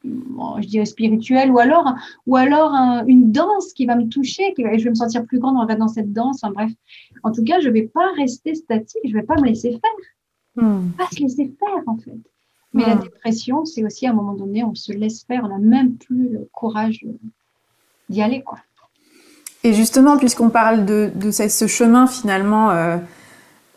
[0.05, 1.95] je dirais spirituel, ou alors,
[2.27, 2.75] ou alors
[3.07, 5.89] une danse qui va me toucher, qui je vais me sentir plus grande en regardant
[5.89, 6.43] cette danse.
[6.55, 6.71] bref,
[7.23, 9.71] en tout cas, je ne vais pas rester statique, je ne vais pas me laisser
[9.71, 10.65] faire.
[10.65, 10.91] Hmm.
[10.99, 12.19] Pas se laisser faire en fait.
[12.75, 13.03] Mais la hmm.
[13.03, 16.29] dépression, c'est aussi à un moment donné, on se laisse faire, on n'a même plus
[16.29, 17.05] le courage
[18.11, 18.59] d'y aller quoi.
[19.65, 22.99] Et justement, puisqu'on parle de, ce, chemin finalement euh,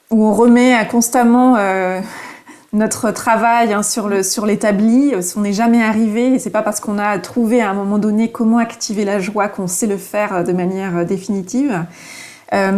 [0.10, 2.02] où on remet constamment euh,
[2.74, 6.62] notre travail hein, sur le sur l'établi, euh, on n'est jamais arrivé et c'est pas
[6.62, 9.98] parce qu'on a trouvé à un moment donné comment activer la joie qu'on sait le
[9.98, 11.86] faire euh, de manière euh, définitive.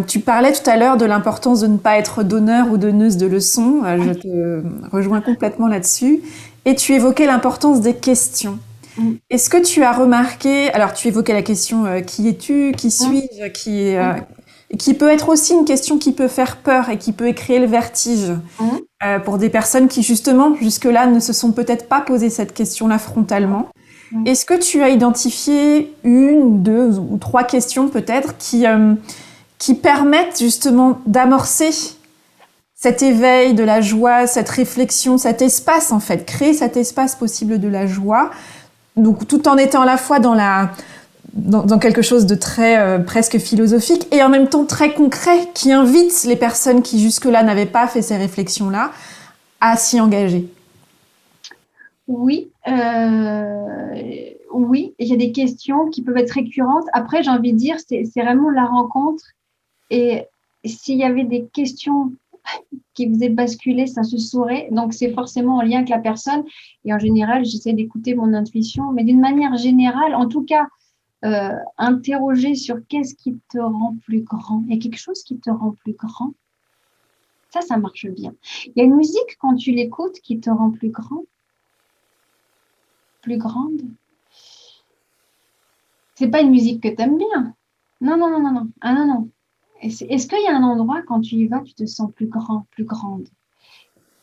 [0.08, 3.28] tu parlais tout à l'heure de l'importance de ne pas être donneur ou donneuse de
[3.28, 3.84] leçons.
[3.86, 6.22] je te rejoins complètement là-dessus.
[6.66, 8.60] Et tu évoquais l'importance des questions.
[8.98, 9.14] Mm.
[9.30, 12.92] Est-ce que tu as remarqué, alors tu évoquais la question euh, qui es-tu, qui mm.
[12.92, 14.78] suis-je, qui, euh, mm.
[14.78, 17.68] qui peut être aussi une question qui peut faire peur et qui peut créer le
[17.68, 18.32] vertige
[19.04, 23.00] euh, pour des personnes qui justement jusque-là ne se sont peut-être pas posé cette question-là
[23.00, 23.68] frontalement.
[24.26, 28.64] Est-ce que tu as identifié une, deux ou trois questions peut-être qui,
[29.58, 31.72] qui permettent justement d'amorcer
[32.74, 37.60] cet éveil de la joie, cette réflexion, cet espace en fait, créer cet espace possible
[37.60, 38.32] de la joie
[38.98, 40.72] donc tout en étant à la fois dans la
[41.34, 45.72] dans, quelque chose de très euh, presque philosophique et en même temps très concret qui
[45.72, 48.92] invite les personnes qui jusque-là n'avaient pas fait ces réflexions-là
[49.62, 50.48] à s'y engager.
[52.08, 53.68] Oui, euh,
[54.52, 56.86] oui, il y a des questions qui peuvent être récurrentes.
[56.94, 59.24] Après, j'ai envie de dire, c'est vraiment la rencontre.
[59.90, 60.26] Et
[60.66, 62.14] s'il y avait des questions
[62.94, 64.70] qui faisait basculer, ça se saurait.
[64.72, 66.44] Donc, c'est forcément en lien avec la personne.
[66.86, 68.92] Et en général, j'essaie d'écouter mon intuition.
[68.94, 70.68] Mais d'une manière générale, en tout cas,
[71.26, 74.64] euh, interroger sur qu'est-ce qui te rend plus grand.
[74.68, 76.34] Il y a quelque chose qui te rend plus grand.
[77.50, 78.34] Ça, ça marche bien.
[78.66, 81.24] Il y a une musique, quand tu l'écoutes, qui te rend plus grand?
[83.22, 83.82] Plus grande?
[86.16, 87.56] C'est pas une musique que tu aimes bien.
[88.02, 88.72] Non, non, non, non, non.
[88.82, 89.30] Ah non, non.
[89.82, 92.66] Est-ce qu'il y a un endroit, quand tu y vas, tu te sens plus grand,
[92.72, 93.28] plus grande?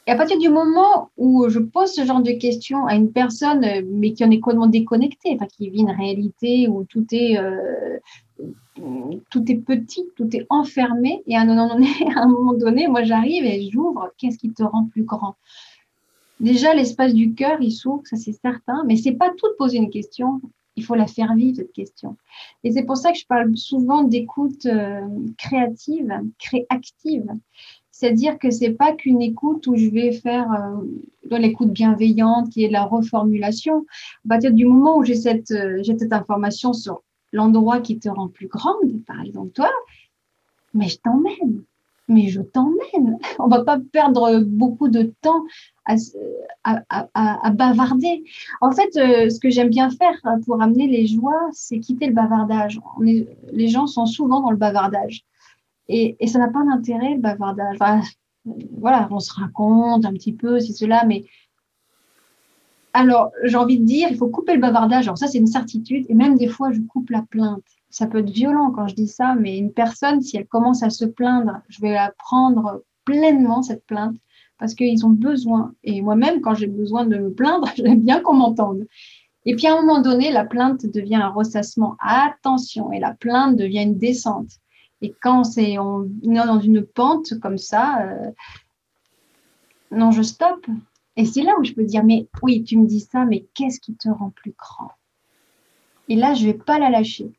[0.07, 3.65] Et à partir du moment où je pose ce genre de questions à une personne,
[3.65, 7.39] euh, mais qui en est complètement déconnectée, enfin, qui vit une réalité où tout est,
[7.39, 7.99] euh,
[9.31, 12.87] tout est petit, tout est enfermé, et à un moment donné, à un moment donné
[12.87, 15.37] moi j'arrive et j'ouvre, qu'est-ce qui te rend plus grand?
[16.41, 19.79] Déjà, l'espace du cœur, il s'ouvre, ça c'est certain, mais c'est pas tout de poser
[19.79, 20.41] une question,
[20.77, 22.17] il faut la faire vivre, cette question.
[22.65, 25.07] Et c'est pour ça que je parle souvent d'écoute euh,
[25.39, 27.27] créative, créative.
[27.95, 32.69] C'est-à-dire que c'est pas qu'une écoute où je vais faire euh, l'écoute bienveillante, qui est
[32.69, 33.87] la reformulation.
[34.25, 38.27] À partir du moment où j'ai cette, euh, cette information sur l'endroit qui te rend
[38.27, 39.71] plus grande, par exemple toi,
[40.75, 41.63] mais je t'emmène
[42.07, 43.19] mais je t'emmène.
[43.39, 45.45] On va pas perdre beaucoup de temps
[45.87, 48.25] à, bavarder.
[48.61, 52.13] En fait, euh, ce que j'aime bien faire pour amener les joies, c'est quitter le
[52.13, 52.79] bavardage.
[53.01, 55.25] Les gens sont souvent dans le bavardage.
[55.89, 57.79] Et, ça n'a pas d'intérêt, le bavardage.
[58.79, 61.25] voilà, on se raconte un petit peu, si cela, mais
[62.97, 65.07] alors, j'ai envie de dire, il faut couper le bavardage.
[65.07, 66.07] Alors ça, c'est une certitude.
[66.09, 69.07] Et même des fois, je coupe la plainte ça peut être violent quand je dis
[69.07, 73.63] ça, mais une personne, si elle commence à se plaindre, je vais la prendre pleinement,
[73.63, 74.17] cette plainte,
[74.59, 75.73] parce qu'ils ont besoin.
[75.85, 78.85] Et moi-même, quand j'ai besoin de me plaindre, j'aime bien qu'on m'entende.
[79.47, 81.95] Et puis à un moment donné, la plainte devient un ressassement.
[82.01, 84.59] Attention, et la plainte devient une descente.
[85.05, 88.31] Et quand c'est on est dans une pente comme ça, euh,
[89.91, 90.67] non, je stoppe.
[91.17, 93.81] Et c'est là où je peux dire, mais oui, tu me dis ça, mais qu'est-ce
[93.81, 94.93] qui te rend plus grand?
[96.09, 97.31] Et là, je vais pas la lâcher.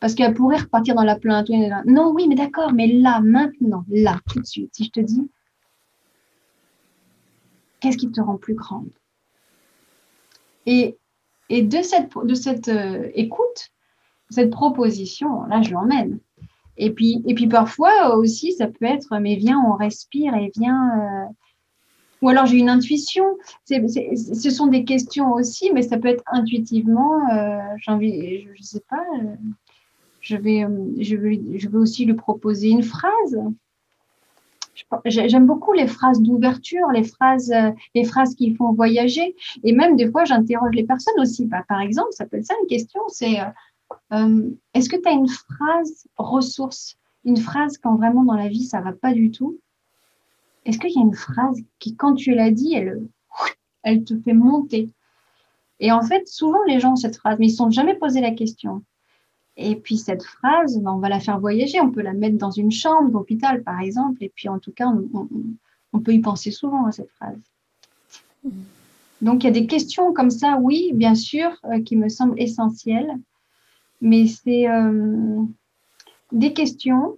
[0.00, 1.48] Parce qu'elle pourrait repartir dans la plainte.
[1.86, 5.30] Non, oui, mais d'accord, mais là, maintenant, là, tout de suite, si je te dis,
[7.78, 8.90] qu'est-ce qui te rend plus grande?
[10.66, 10.98] Et,
[11.48, 13.70] et, de cette, de cette euh, écoute,
[14.30, 16.18] cette proposition, là, je l'emmène.
[16.76, 21.28] Et puis, et puis parfois aussi, ça peut être, mais viens, on respire et viens.
[21.28, 21.32] Euh,
[22.22, 23.24] ou alors j'ai une intuition.
[23.66, 28.64] ce sont des questions aussi, mais ça peut être intuitivement, euh, j'ai envie, je ne
[28.64, 29.04] sais pas,
[30.22, 30.68] je vais, euh,
[31.00, 33.38] je, vais, je vais aussi lui proposer une phrase.
[35.04, 39.34] J'aime beaucoup les phrases d'ouverture, les phrases, euh, les phrases qui font voyager.
[39.64, 41.44] Et même des fois, j'interroge les personnes aussi.
[41.46, 43.38] Bah, par exemple, ça peut être ça une question, c'est
[44.12, 48.64] euh, est-ce que tu as une phrase ressource, une phrase quand vraiment dans la vie
[48.64, 49.58] ça va pas du tout?
[50.64, 53.02] Est-ce qu'il y a une phrase qui, quand tu l'as dit, elle,
[53.82, 54.90] elle te fait monter?
[55.80, 57.94] Et en fait, souvent les gens ont cette phrase, mais ils ne se sont jamais
[57.94, 58.84] posé la question.
[59.56, 62.50] Et puis cette phrase, ben, on va la faire voyager, on peut la mettre dans
[62.50, 64.86] une chambre d'hôpital par exemple, et puis en tout cas,
[65.92, 67.38] on, peut y penser souvent à cette phrase.
[69.20, 72.40] Donc il y a des questions comme ça, oui, bien sûr, euh, qui me semblent
[72.40, 73.18] essentielles,
[74.02, 75.42] mais c'est euh,
[76.32, 77.16] des questions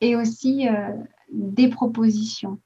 [0.00, 0.92] et aussi euh,
[1.32, 2.60] des propositions.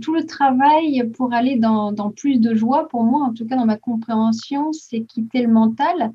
[0.00, 3.66] tout le travail pour aller dans, plus de joie, pour moi, en tout cas dans
[3.66, 6.12] ma compréhension, c'est quitter le mental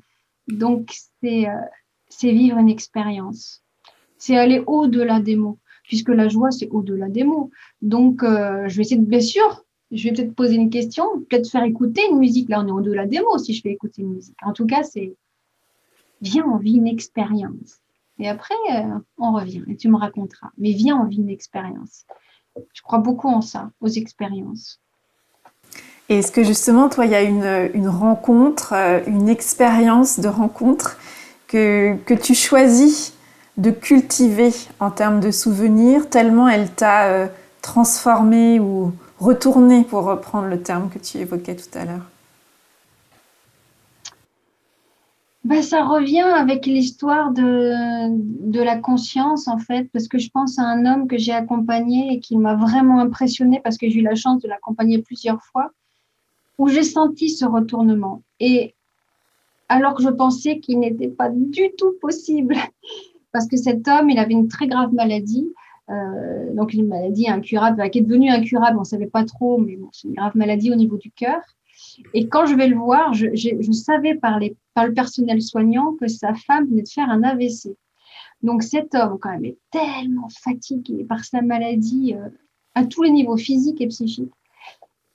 [0.48, 1.46] donc, euh,
[2.08, 3.62] c'est vivre une expérience.
[4.18, 7.50] C'est aller au-delà des mots, puisque la joie, c'est au-delà des mots.
[7.82, 11.50] Donc, euh, je vais essayer de, bien sûr, je vais peut-être poser une question, peut-être
[11.50, 12.48] faire écouter une musique.
[12.48, 14.36] Là, on est au-delà des mots si je fais écouter une musique.
[14.42, 15.14] En tout cas, c'est
[16.20, 17.80] viens, on vit une expérience.
[18.18, 20.50] Et après, euh, on revient et tu me raconteras.
[20.58, 22.04] Mais viens, on vit une expérience.
[22.72, 24.80] Je crois beaucoup en ça, aux expériences.
[26.08, 30.98] Et est-ce que justement, toi, il y a une, rencontre, euh, une expérience de rencontre
[31.48, 33.14] que, que, tu choisis
[33.56, 37.26] de cultiver en termes de souvenirs, tellement elle t'a euh,
[37.62, 42.10] transformé ou retourné, pour reprendre le terme que tu évoquais tout à l'heure?
[45.44, 48.08] Ben, ça revient avec l'histoire de,
[48.50, 52.14] de la conscience, en fait, parce que je pense à un homme que j'ai accompagné
[52.14, 55.70] et qui m'a vraiment impressionné parce que j'ai eu la chance de l'accompagner plusieurs fois
[56.58, 58.22] où j'ai senti ce retournement.
[58.40, 58.74] Et
[59.68, 62.56] alors que je pensais qu'il n'était pas du tout possible,
[63.32, 65.52] parce que cet homme, il avait une très grave maladie,
[65.90, 69.78] euh, donc une maladie incurable, qui est devenue incurable, on ne savait pas trop, mais
[69.92, 71.42] c'est une grave maladie au niveau du cœur.
[72.14, 75.94] Et quand je vais le voir, je, je, savais par, les, par le personnel soignant
[75.94, 77.76] que sa femme venait de faire un AVC.
[78.42, 82.28] Donc cet homme, quand même, est tellement fatigué par sa maladie euh,
[82.74, 84.32] à tous les niveaux physiques et psychiques.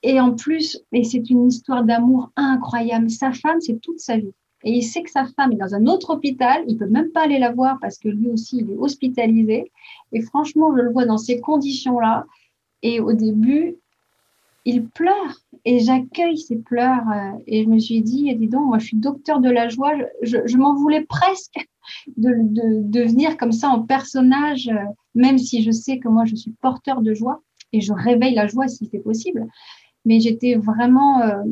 [0.02, 3.10] Et en plus, et c'est une histoire d'amour incroyable.
[3.10, 4.34] Sa femme, c'est toute sa vie.
[4.64, 6.64] Et il sait que sa femme est dans un autre hôpital.
[6.68, 9.72] Il peut même pas aller la voir parce que lui aussi, il est hospitalisé.
[10.12, 12.26] Et franchement, je le vois dans ces conditions-là.
[12.82, 13.76] Et au début,
[14.70, 15.36] il pleure.
[15.66, 17.08] Et j'accueille ses pleurs.
[17.10, 19.94] Euh, et je me suis dit, dis donc, moi, je suis docteur de la joie.
[20.22, 21.68] Je, m'en voulais presque
[22.18, 24.84] de, de, de, venir comme ça en personnage, euh,
[25.16, 27.42] même si je sais que moi, je suis porteur de joie.
[27.72, 29.48] Et je réveille la joie si c'est possible
[30.06, 31.44] mais j'étais vraiment euh,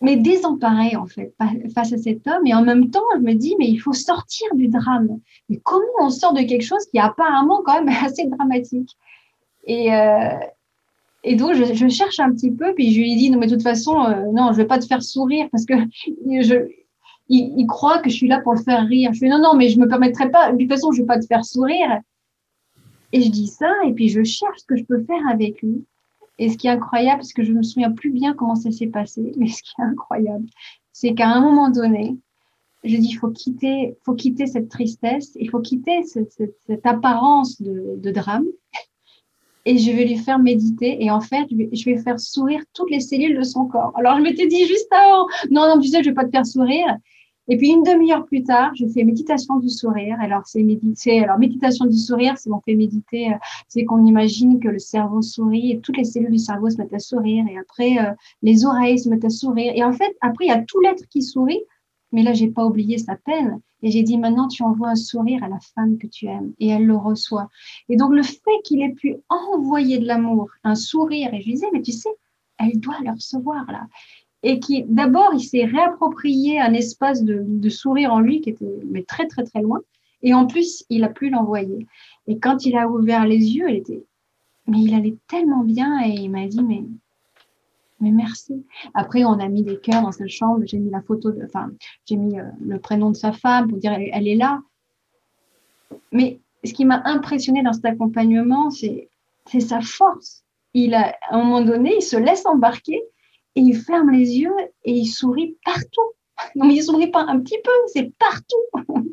[0.00, 1.34] désemparée en fait
[1.74, 4.46] face à cet homme et en même temps je me dis mais il faut sortir
[4.54, 8.26] du drame mais comment on sort de quelque chose qui est apparemment quand même assez
[8.26, 8.96] dramatique?
[9.68, 9.88] Et
[11.26, 13.64] et donc je, cherche un petit peu puis je lui dis non mais de toute
[13.64, 15.74] façon euh, non je vais pas te faire sourire parce que
[16.40, 16.68] je
[17.28, 19.10] il, croit que je suis là pour le faire rire.
[19.12, 20.52] Je lui dis non non mais je me permettrai pas.
[20.52, 22.00] De toute façon je vais pas te faire sourire.
[23.12, 25.84] Et je dis ça et puis je cherche ce que je peux faire avec lui.
[26.38, 28.70] Et ce qui est incroyable, parce que je ne me souviens plus bien comment ça
[28.70, 30.46] s'est passé, mais ce qui est incroyable,
[30.92, 32.16] c'est qu'à un moment donné,
[32.84, 38.10] je dis, il faut quitter, faut quitter cette tristesse, il faut quitter cette, apparence de,
[38.10, 38.46] drame,
[39.66, 43.00] et je vais lui faire méditer, et en fait, je vais, faire sourire toutes les
[43.00, 43.92] cellules de son corps.
[43.96, 46.46] Alors, je m'étais dit juste avant, non, non, tu sais, je vais pas te faire
[46.46, 46.96] sourire.
[47.48, 50.16] Et puis une demi-heure plus tard, je fais méditation du sourire.
[50.20, 51.22] Alors c'est méditer.
[51.22, 53.36] Alors méditation du sourire, c'est on fait méditer, euh,
[53.68, 56.94] c'est qu'on imagine que le cerveau sourit et toutes les cellules du cerveau se mettent
[56.94, 59.72] à sourire et après euh, les oreilles se mettent à sourire.
[59.76, 61.62] Et en fait, après il y a tout l'être qui sourit.
[62.12, 63.60] Mais là, j'ai pas oublié sa peine.
[63.82, 66.52] Et j'ai dit, maintenant, tu envoies un sourire à la femme que tu aimes.
[66.58, 67.48] Et elle le reçoit.
[67.88, 71.54] Et donc, le fait qu'il ait pu envoyer de l'amour, un sourire, et je lui
[71.54, 72.10] disais, mais tu sais,
[72.58, 73.86] elle doit le recevoir, là
[74.42, 79.02] et qui d'abord il s'est réapproprié un espace de, sourire en lui qui était mais
[79.02, 79.80] très très très loin
[80.22, 81.86] et en plus il a pu l'envoyer
[82.26, 84.04] et quand il a ouvert les yeux il était
[84.68, 86.84] mais il allait tellement bien et il m'a dit mais
[88.00, 88.66] mais merci.
[88.94, 90.62] Après, on a mis des cœurs dans sa chambre.
[90.66, 91.70] J'ai mis la photo, enfin,
[92.04, 94.60] j'ai mis euh, le prénom de sa femme pour dire elle, est là.
[96.12, 99.08] Mais ce qui m'a impressionné dans cet accompagnement, c'est
[99.60, 100.44] sa force.
[100.74, 103.02] Il a, à un moment donné, il se laisse embarquer
[103.54, 106.12] et il ferme les yeux et il sourit partout.
[106.54, 108.56] Non, mais il sourit pas un petit peu, c'est partout.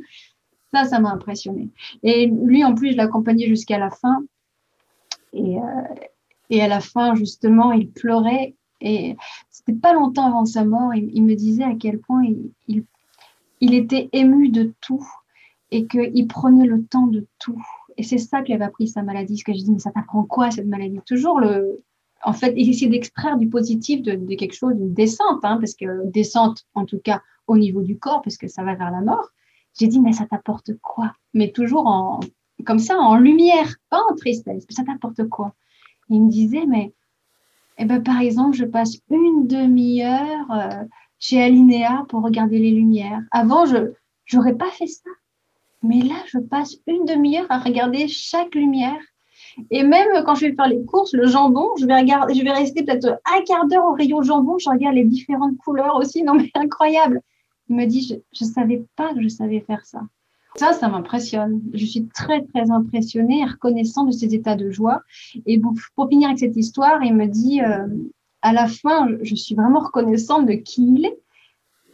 [0.73, 1.69] Ça, ça m'a impressionné.
[2.01, 4.23] Et lui, en plus, je l'accompagnais jusqu'à la fin.
[5.31, 5.61] Et, euh,
[6.49, 8.55] et à la fin, justement, il pleurait.
[8.83, 9.15] Et
[9.49, 10.93] c'était pas longtemps avant sa mort.
[10.93, 12.23] Il, me disait à quel point
[12.67, 15.07] il, était ému de tout
[15.71, 17.59] et qu'il prenait le temps de tout.
[17.97, 19.37] Et c'est ça qui avait appris sa maladie.
[19.37, 20.99] Ce que je dis, mais ça t'apprend quoi cette maladie?
[21.05, 21.81] Toujours le,
[22.25, 26.65] en fait, essayer d'extraire du positif de, quelque chose, d'une descente, hein, parce que descente,
[26.75, 29.29] en tout cas, au niveau du corps, parce que ça va vers la mort.
[29.79, 31.13] J'ai dit, mais ça t'apporte quoi?
[31.33, 32.19] Mais toujours en,
[32.65, 34.65] comme ça, en lumière, pas en tristesse.
[34.69, 35.53] Ça t'apporte quoi?
[36.09, 36.93] Il me disait, mais,
[37.77, 40.83] eh ben, par exemple, je passe une demi-heure euh,
[41.19, 43.21] chez Alinéa pour regarder les lumières.
[43.31, 43.91] Avant, je
[44.33, 45.09] n'aurais pas fait ça.
[45.81, 49.01] Mais là, je passe une demi-heure à regarder chaque lumière
[49.69, 52.51] et même quand je vais faire les courses, le jambon, je vais, regarder, je vais
[52.51, 56.23] rester peut-être un quart d'heure au rayon jambon, je regarde les différentes couleurs aussi.
[56.23, 57.21] Non, mais incroyable.
[57.69, 60.01] Il me dit, je ne savais pas que je savais faire ça.
[60.55, 61.61] Ça, ça m'impressionne.
[61.73, 65.01] Je suis très, très impressionnée et reconnaissante de ces états de joie.
[65.45, 65.73] Et pour,
[66.09, 67.87] finir avec cette histoire, il me dit, euh,
[68.41, 71.19] à la fin, je suis vraiment reconnaissante de qui il est.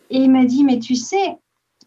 [0.09, 1.37] Et il m'a dit, mais tu sais,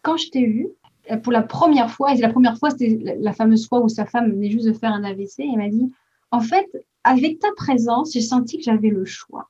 [0.01, 0.67] quand je t'ai vu,
[1.11, 4.05] euh, pour la première fois, et la première fois, c'était la fameuse fois où sa
[4.05, 5.91] femme venait juste de faire un AVC, il m'a dit,
[6.31, 6.67] en fait,
[7.03, 9.49] avec ta présence, j'ai senti que j'avais le choix.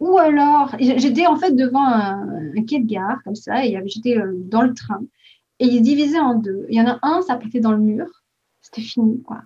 [0.00, 4.32] Ou alors, j'étais en fait devant un, quai de gare, comme ça, et j'étais euh,
[4.34, 5.00] dans le train,
[5.60, 6.66] et il est divisé en deux.
[6.68, 8.06] Il y en a un, ça partait dans le mur,
[8.60, 9.42] c'était fini, quoi.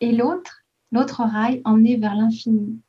[0.00, 2.80] Et l'autre, l'autre rail emmenait vers l'infini.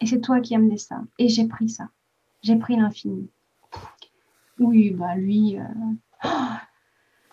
[0.00, 1.02] Et c'est toi qui amené ça.
[1.18, 1.88] Et j'ai pris ça.
[2.42, 3.28] J'ai pris l'infini.
[4.58, 6.28] Oui, bah lui, euh,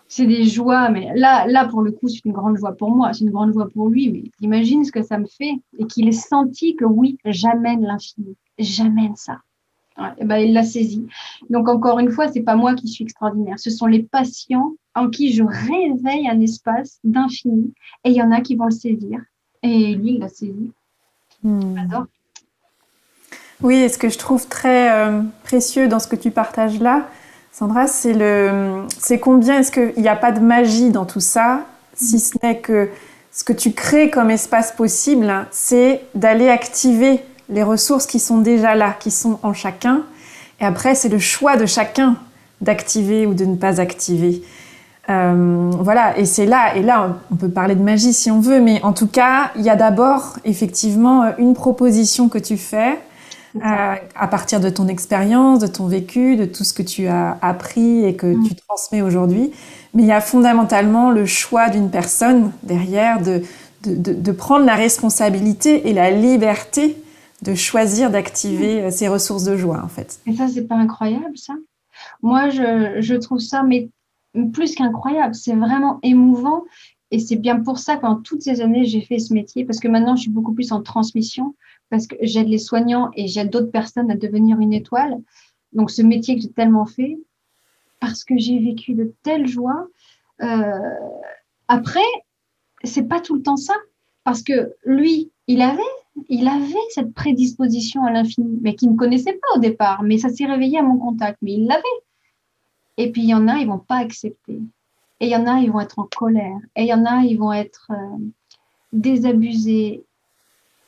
[0.08, 3.12] c'est des joies, mais là, là pour le coup, c'est une grande joie pour moi,
[3.12, 4.10] c'est une grande joie pour lui.
[4.10, 8.36] Mais imagine ce que ça me fait et qu'il ait senti que oui, j'amène l'infini,
[8.58, 9.40] j'amène ça.
[10.18, 11.06] Et ben, il l'a saisi.
[11.48, 15.08] Donc encore une fois, c'est pas moi qui suis extraordinaire, ce sont les patients en
[15.08, 17.72] qui je réveille un espace d'infini
[18.04, 19.20] et il y en a qui vont le saisir.
[19.62, 20.70] Et lui, il l'a saisi.
[21.42, 21.74] Hmm.
[23.62, 27.08] Oui, et ce que je trouve très euh, précieux dans ce que tu partages là,
[27.52, 31.66] Sandra, c'est le, c'est combien est-ce qu'il n'y a pas de magie dans tout ça,
[31.94, 32.88] si ce n'est que
[33.32, 37.20] ce que tu crées comme espace possible, c'est d'aller activer
[37.50, 40.02] les ressources qui sont déjà là, qui sont en chacun.
[40.60, 42.16] Et après, c'est le choix de chacun
[42.60, 44.42] d'activer ou de ne pas activer.
[45.08, 48.60] Euh, voilà, et c'est là, et là, on peut parler de magie si on veut,
[48.60, 52.98] mais en tout cas, il y a d'abord effectivement une proposition que tu fais
[53.56, 57.36] euh, à partir de ton expérience, de ton vécu, de tout ce que tu as
[57.42, 58.44] appris et que mm.
[58.46, 59.50] tu transmets aujourd'hui.
[59.94, 63.42] Mais il y a fondamentalement le choix d'une personne derrière de,
[63.84, 66.96] de, de, prendre la responsabilité et la liberté
[67.42, 68.90] de choisir d'activer mm.
[68.90, 70.20] ses ressources de joie, en fait.
[70.26, 71.54] Et ça, c'est pas incroyable, ça?
[72.22, 73.90] Moi, je, je trouve ça mais
[74.52, 75.34] plus qu'incroyable.
[75.34, 76.64] C'est vraiment émouvant.
[77.10, 79.88] Et c'est bien pour ça qu'en toutes ces années, j'ai fait ce métier, parce que
[79.88, 81.56] maintenant, je suis beaucoup plus en transmission
[81.88, 85.18] parce que j'aide les soignants et j'aide d'autres personnes à devenir une étoile.
[85.72, 87.18] Donc, ce métier que j'ai tellement fait,
[87.98, 89.88] parce que j'ai vécu de telles joies.
[90.40, 90.78] Euh,
[91.66, 92.00] après,
[92.84, 93.74] c'est pas tout le temps ça,
[94.24, 95.82] parce que lui, il avait,
[96.28, 100.02] il avait cette prédisposition à l'infini, mais qu'il ne connaissait pas au départ.
[100.02, 101.82] Mais ça s'est réveillé à mon contact, mais il l'avait.
[102.96, 104.60] Et puis il y en a, ils vont pas accepter.
[105.20, 106.58] Et il y en a, ils vont être en colère.
[106.76, 108.18] Et il y en a, ils vont être euh,
[108.92, 110.04] désabusés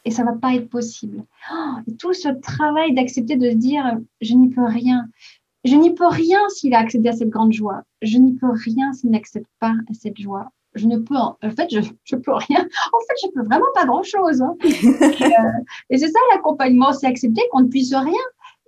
[0.05, 1.25] et ça va pas être possible.
[1.53, 3.85] Oh, tout ce travail d'accepter de se dire
[4.21, 5.09] je n'y peux rien.
[5.65, 7.85] Je n'y peux rien s'il a accédé à cette grande joie.
[8.01, 10.51] Je n'y peux rien s'il n'accepte pas cette joie.
[10.75, 12.61] Je ne peux, en, fait, je, je peux rien.
[12.61, 14.41] En fait, je peux vraiment pas grand chose.
[14.41, 14.57] Hein.
[14.65, 15.61] et, euh,
[15.91, 18.13] et c'est ça l'accompagnement, c'est accepter qu'on ne puisse rien.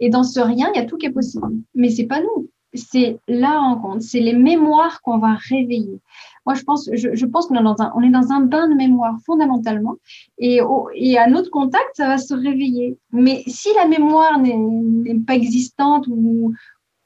[0.00, 1.46] Et dans ce rien, il y a tout qui est possible.
[1.74, 2.48] Mais c'est pas nous.
[2.74, 4.02] C'est là en compte.
[4.02, 6.00] C'est les mémoires qu'on va réveiller.
[6.44, 8.74] Moi, je pense, je, pense qu'on est dans un, on est dans un bain de
[8.74, 9.94] mémoire fondamentalement,
[10.36, 10.60] et,
[10.94, 12.98] et à notre contact, ça va se réveiller.
[13.12, 16.52] Mais si la mémoire n'est pas existante, ou,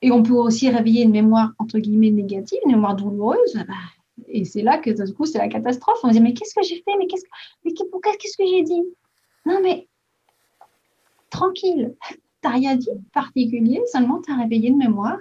[0.02, 3.74] et on peut aussi réveiller une mémoire entre guillemets négative, une mémoire douloureuse, bah,
[4.30, 5.98] et c'est là que du coup c'est la catastrophe.
[6.02, 7.30] On se dit mais qu'est-ce que j'ai fait, mais qu'est-ce que,
[7.64, 8.84] mais qu'est-ce que j'ai dit?
[9.46, 9.88] Non mais
[11.30, 11.94] tranquille,
[12.40, 15.18] t'as rien dit de particulier, seulement tu as réveillé une mémoire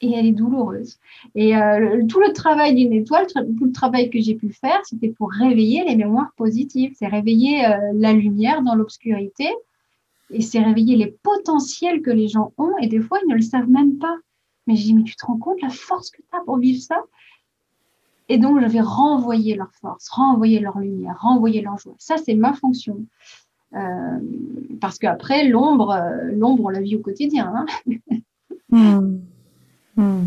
[0.00, 0.98] et elle est douloureuse.
[1.34, 5.08] Et euh, tout le travail d'une étoile, tout le travail que j'ai pu faire, c'était
[5.08, 6.92] pour réveiller les mémoires positives.
[6.98, 9.48] C'est réveiller euh, la lumière dans l'obscurité
[10.30, 13.42] et c'est réveiller les potentiels que les gens ont et des fois ils ne le
[13.42, 14.16] savent même pas.
[14.66, 16.82] Mais je dis, mais tu te rends compte la force que tu as pour vivre
[16.82, 17.02] ça?
[18.28, 21.94] Et donc je vais renvoyer leur force, renvoyer leur lumière, renvoyer leur joie.
[21.98, 22.98] Ça, c'est ma fonction.
[23.74, 24.18] Euh,
[24.80, 25.98] parce qu'après, l'ombre,
[26.32, 27.52] l'ombre, on la vit au quotidien.
[27.54, 27.96] Hein.
[28.70, 29.18] Hmm.
[29.96, 30.24] Hmm.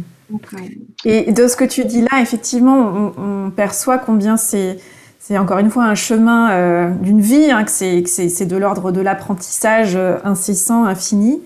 [1.06, 4.78] Et de ce que tu dis là, effectivement, on, perçoit combien c'est,
[5.20, 9.02] c'est encore une fois un chemin euh, d'une vie, hein, que c'est, de l'ordre de
[9.02, 11.42] l'apprentissage euh, incessant, infini.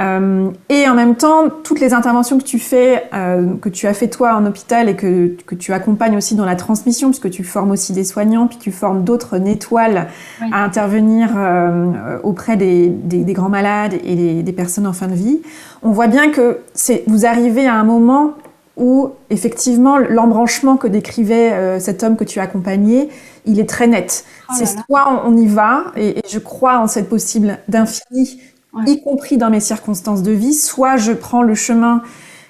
[0.00, 3.92] Euh, et en même temps, toutes les interventions que tu fais, euh, que tu as
[3.92, 7.44] fait toi en hôpital et que, que, tu accompagnes aussi dans la transmission, puisque tu
[7.44, 10.08] formes aussi des soignants, puis tu formes d'autres étoiles
[10.52, 15.06] à intervenir euh, auprès des, des, des, grands malades et des, des, personnes en fin
[15.06, 15.40] de vie,
[15.82, 16.60] on voit bien que
[17.06, 18.34] vous arrivez à un moment
[18.76, 23.10] où effectivement l'embranchement que décrivait euh, cet homme que tu as accompagné,
[23.44, 24.24] il est très net.
[24.48, 28.40] Oh c'est soit on y va, et, et je crois en cette possible d'infini
[28.86, 32.02] y compris dans mes circonstances de vie, soit je prends le chemin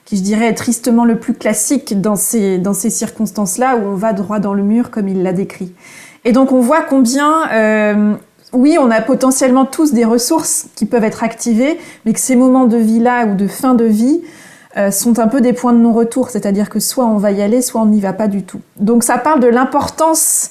[0.05, 3.95] qui, je dirais, est tristement le plus classique dans ces, dans ces circonstances-là, où on
[3.95, 5.73] va droit dans le mur, comme il l'a décrit.
[6.25, 8.14] Et donc on voit combien, euh,
[8.53, 12.66] oui, on a potentiellement tous des ressources qui peuvent être activées, mais que ces moments
[12.66, 14.21] de vie-là ou de fin de vie
[14.77, 17.62] euh, sont un peu des points de non-retour, c'est-à-dire que soit on va y aller,
[17.62, 18.61] soit on n'y va pas du tout.
[18.79, 20.51] Donc ça parle de l'importance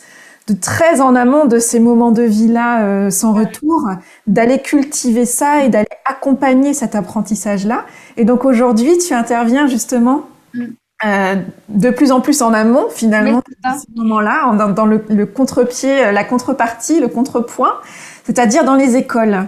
[0.53, 3.89] très en amont de ces moments de vie-là euh, sans retour,
[4.27, 7.85] d'aller cultiver ça et d'aller accompagner cet apprentissage-là.
[8.17, 10.23] Et donc aujourd'hui, tu interviens justement
[10.53, 10.63] mm.
[11.05, 11.35] euh,
[11.69, 16.23] de plus en plus en amont, finalement, à ce moment-là, dans, le, contre-pied, euh, la
[16.23, 17.75] contrepartie, le contrepoint,
[18.23, 19.47] c'est-à-dire dans les écoles.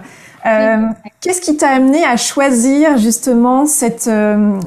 [1.20, 4.10] Qu'est-ce qui t'a amené à choisir justement cette,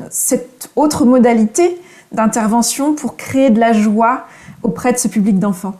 [0.10, 1.82] cette autre modalité
[2.14, 4.26] d'intervention pour créer de la joie
[4.64, 5.76] auprès de ce public d'enfants?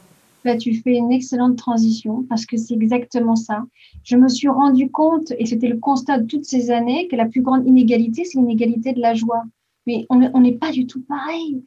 [0.46, 3.66] Là, tu fais une excellente transition parce que c'est exactement ça.
[4.04, 7.26] Je me suis rendu compte, et c'était le constat de toutes ces années, que la
[7.26, 9.44] plus grande inégalité, c'est l'inégalité de la joie.
[9.88, 11.64] Mais on n'est pas du tout pareil.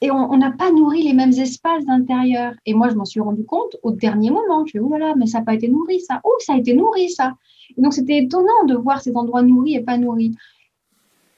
[0.00, 2.52] Et on n'a pas nourri les mêmes espaces d'intérieur.
[2.66, 4.66] Et moi, je m'en suis rendu compte au dernier moment.
[4.66, 6.20] Je fais, oh là là, mais ça n'a pas été nourri, ça.
[6.24, 7.34] Oh, ça a été nourri, ça.
[7.78, 10.34] Et donc, c'était étonnant de voir cet endroit nourri et pas nourri.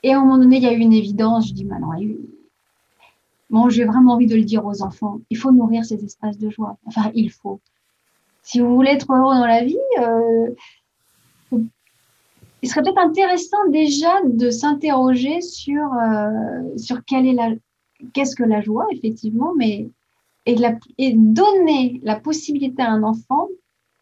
[0.01, 1.49] Et à un moment donné, il y a eu une évidence.
[1.49, 1.93] Je dis, maintenant,
[3.49, 5.19] Bon, j'ai vraiment envie de le dire aux enfants.
[5.29, 6.77] Il faut nourrir ces espaces de joie.
[6.85, 7.59] Enfin, il faut.
[8.43, 10.49] Si vous voulez être heureux dans la vie, euh,
[12.61, 17.51] il serait peut-être intéressant déjà de s'interroger sur, euh, sur quelle est la,
[18.13, 19.89] qu'est-ce que la joie, effectivement, mais
[20.45, 20.75] et, la,
[21.15, 23.47] donner la possibilité à un enfant,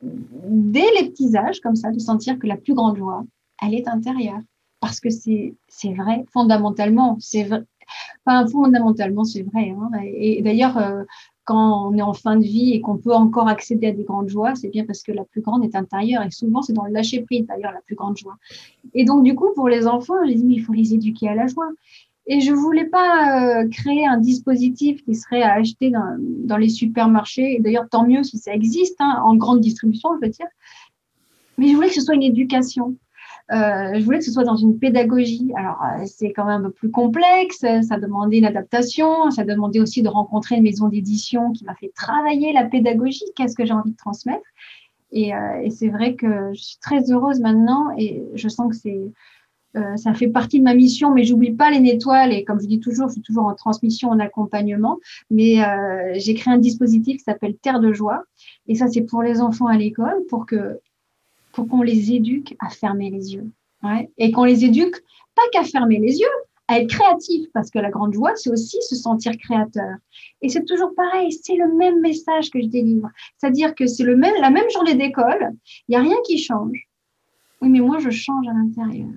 [0.02, 3.24] dès les petits âges, comme ça, de sentir que la plus grande joie,
[3.62, 4.40] elle est intérieure.
[4.80, 7.64] Parce que c'est, c'est vrai, fondamentalement, c'est vrai,
[8.26, 9.70] Enfin, fondamentalement, c'est vrai.
[9.70, 9.90] Hein.
[10.04, 11.04] Et, d'ailleurs, euh,
[11.44, 14.30] quand on est en fin de vie et qu'on peut encore accéder à des grandes
[14.30, 16.24] joies, c'est bien parce que la plus grande est intérieure.
[16.24, 18.36] Et souvent, c'est dans le lâcher prise, d'ailleurs, la plus grande joie.
[18.94, 21.36] Et donc, du coup, pour les enfants, j'ai dit, mais il faut les éduquer à
[21.36, 21.70] la joie.
[22.30, 26.68] Et je voulais pas euh, créer un dispositif qui serait à acheter dans, dans les
[26.68, 27.56] supermarchés.
[27.56, 30.48] Et d'ailleurs, tant mieux si ça existe, hein, en grande distribution, je veux dire.
[31.58, 32.96] Mais je voulais que ce soit une éducation.
[33.52, 35.52] Euh, je voulais que ce soit dans une pédagogie.
[35.56, 37.60] Alors, euh, c'est quand même plus complexe.
[37.60, 39.32] Ça demandait une adaptation.
[39.32, 43.26] Ça demandait aussi de rencontrer une maison d'édition qui m'a fait travailler la pédagogie.
[43.36, 44.46] Qu'est-ce que j'ai envie de transmettre?
[45.12, 49.00] Et, euh, c'est vrai que je suis très heureuse maintenant et je sens que c'est
[49.96, 52.34] ça fait partie de ma mission, mais j'oublie pas les étoiles.
[52.34, 54.98] Et comme je dis toujours, je suis toujours en transmission, en accompagnement.
[55.30, 55.58] Mais
[56.16, 58.24] j'ai créé un dispositif qui s'appelle Terre de joie.
[58.68, 60.80] Et ça, c'est pour les enfants à l'école, pour que
[61.58, 63.50] pour qu'on les éduque à fermer les yeux.
[64.20, 65.02] Et qu'on les éduque
[65.34, 66.38] pas qu'à fermer les yeux,
[66.68, 69.96] à être créatif, parce que la grande joie, c'est aussi se sentir créateur.
[70.44, 73.10] Et c'est toujours pareil, c'est le même message que je délivre.
[73.38, 75.52] C'est-à-dire que c'est le même, la même journée d'école,
[75.88, 76.88] il n'y a rien qui change.
[77.62, 79.10] Oui, mais moi, je change à l'intérieur.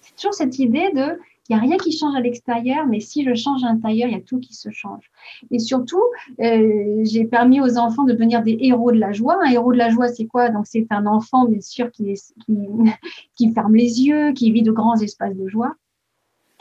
[0.00, 3.24] C'est toujours cette idée de il n'y a rien qui change à l'extérieur, mais si
[3.24, 5.10] je change à l'intérieur, il y a tout qui se change.
[5.50, 6.02] Et surtout,
[6.42, 9.38] euh, j'ai permis aux enfants de devenir des héros de la joie.
[9.42, 10.50] Un héros de la joie, c'est quoi?
[10.50, 12.14] Donc, c'est un enfant, bien sûr, qui,
[13.34, 15.74] qui, ferme les yeux, qui vit de grands espaces de joie.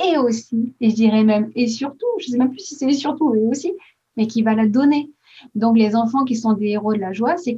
[0.06, 2.92] Et aussi, et je dirais même, et surtout, je ne sais même plus si c'est
[2.94, 3.74] surtout, et aussi,
[4.16, 5.12] mais qui va la donner.
[5.54, 7.56] Donc, les enfants qui sont des héros de la joie, c'est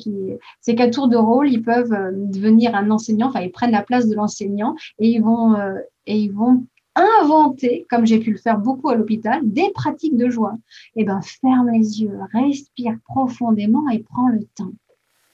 [0.76, 4.08] qu'à tour de rôle, ils peuvent euh, devenir un enseignant, enfin, ils prennent la place
[4.08, 6.66] de l'enseignant et euh, et ils vont
[6.96, 10.56] inventer, comme j'ai pu le faire beaucoup à l'hôpital, des pratiques de joie.
[10.96, 14.74] Eh ben, ferme les yeux, respire profondément et prends le temps.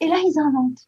[0.01, 0.87] Et là, ils inventent.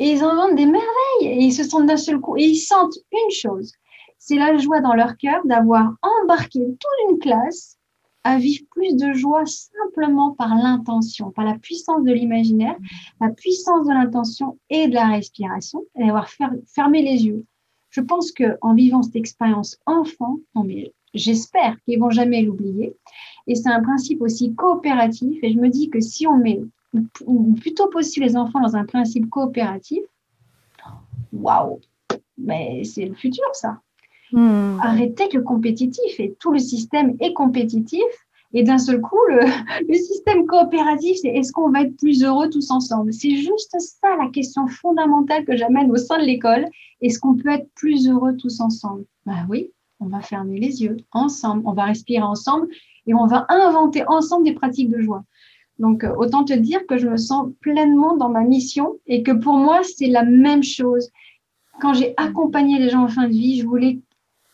[0.00, 1.22] Et ils inventent des merveilles.
[1.22, 2.36] Et ils se sentent d'un seul coup.
[2.36, 3.72] Et ils sentent une chose.
[4.18, 7.78] C'est la joie dans leur cœur d'avoir embarqué toute une classe
[8.24, 12.76] à vivre plus de joie simplement par l'intention, par la puissance de l'imaginaire,
[13.20, 16.28] la puissance de l'intention et de la respiration, et d'avoir
[16.66, 17.46] fermé les yeux
[17.98, 20.38] je pense qu'en vivant cette expérience enfant,
[21.14, 22.94] j'espère qu'ils vont jamais l'oublier.
[23.48, 25.38] Et c'est un principe aussi coopératif.
[25.42, 26.60] Et je me dis que si on met
[27.60, 30.02] plutôt possible les enfants dans un principe coopératif,
[31.32, 31.80] waouh,
[32.36, 33.80] mais c'est le futur ça.
[34.30, 34.78] Hmm.
[34.80, 38.04] Arrêtez le compétitif et tout le système est compétitif.
[38.54, 39.18] Et d'un seul coup,
[39.88, 43.12] le, système coopératif, c'est est-ce qu'on va être plus heureux tous ensemble?
[43.12, 46.66] C'est juste ça la question fondamentale que j'amène au sein de l'école.
[47.00, 49.04] Est-ce qu'on peut être plus heureux tous ensemble?
[49.26, 49.70] Ben oui,
[50.00, 52.68] on va fermer les yeux ensemble, on va respirer ensemble
[53.06, 55.24] et on va inventer ensemble des pratiques de joie.
[55.78, 59.32] Donc, euh, autant te dire que je me sens pleinement dans ma mission et que
[59.32, 61.10] pour moi, c'est la même chose.
[61.80, 64.00] Quand j'ai accompagné les gens en fin de vie, je voulais,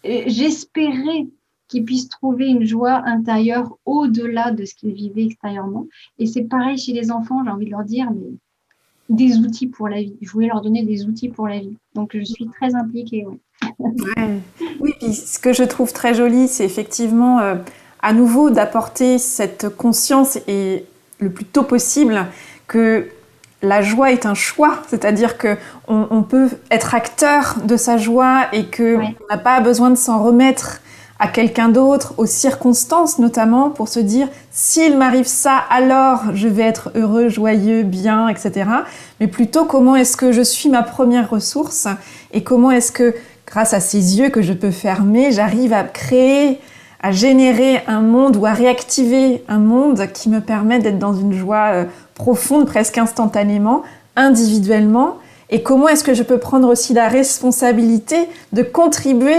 [0.05, 1.27] euh, j'espérais
[1.69, 5.87] qu'ils puissent trouver une joie intérieure au-delà de ce qu'ils vivaient extérieurement.
[6.19, 8.37] Et c'est pareil chez les enfants, j'ai envie de leur dire, mais
[9.09, 10.17] des outils pour la vie.
[10.21, 11.77] Je voulais leur donner des outils pour la vie.
[11.95, 13.27] Donc, je suis très impliquée.
[14.81, 17.57] Oui, puis ce que je trouve très joli, c'est effectivement euh,
[18.03, 20.85] à nouveau d'apporter cette conscience et
[21.19, 22.27] le plus tôt possible
[22.67, 23.09] que
[23.63, 25.57] la joie est un choix, c'est-à-dire que
[25.89, 30.23] on, peut être acteur de sa joie et que on n'a pas besoin de s'en
[30.23, 30.81] remettre
[31.19, 36.65] à quelqu'un d'autre, aux circonstances notamment, pour se dire s'il m'arrive ça, alors je vais
[36.65, 38.69] être heureux, joyeux, bien, etc.
[39.21, 41.87] Mais plutôt comment est-ce que je suis ma première ressource
[42.33, 43.15] et comment est-ce que,
[43.47, 46.61] grâce à ces yeux que je peux fermer, j'arrive à créer,
[47.01, 51.33] à générer un monde ou à réactiver un monde qui me permet d'être dans une
[51.33, 51.85] joie euh,
[52.15, 53.83] profonde, presque instantanément,
[54.17, 55.19] individuellement?
[55.51, 58.17] Et comment est-ce que je peux prendre aussi la responsabilité
[58.53, 59.37] de contribuer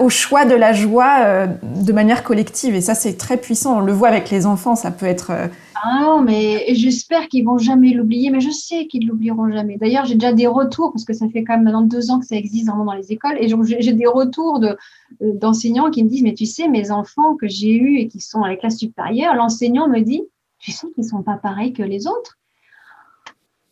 [0.00, 2.74] au choix de la joie euh, de manière collective.
[2.74, 3.78] Et ça, c'est très puissant.
[3.78, 5.46] On le voit avec les enfants, ça peut être euh,
[5.76, 9.76] Ah non, mais j'espère qu'ils vont jamais l'oublier, mais je sais qu'ils l'oublieront jamais.
[9.76, 12.26] D'ailleurs, j'ai déjà des retours, parce que ça fait quand même maintenant deux ans que
[12.26, 14.74] ça existe vraiment dans les écoles, et j'ai des retours euh,
[15.20, 18.42] d'enseignants qui me disent, mais tu sais, mes enfants que j'ai eus et qui sont
[18.42, 20.22] à la classe supérieure, l'enseignant me dit,
[20.58, 22.39] tu sais qu'ils sont pas pareils que les autres.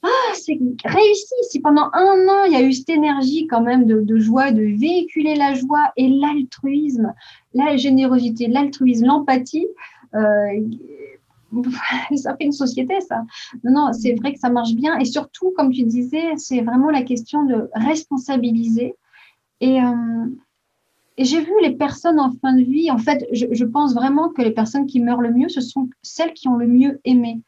[0.03, 1.35] Ah, c'est réussi.
[1.51, 4.63] Si pendant un an, il y a eu cette énergie quand même de, joie, de
[4.63, 7.13] véhiculer la joie et l'altruisme,
[7.55, 9.67] la générosité, l'altruisme, l'empathie,
[10.15, 10.61] euh,
[12.17, 13.23] ça fait une société, ça.
[13.65, 14.99] Non, non, c'est vrai que ça marche bien.
[14.99, 18.95] Et surtout, comme tu disais, c'est vraiment la question de responsabiliser.
[19.61, 20.27] Et, euh,
[21.19, 24.53] j'ai vu les personnes en fin de vie, en fait, je, pense vraiment que les
[24.53, 27.41] personnes qui meurent le mieux, ce sont celles qui ont le mieux aimé.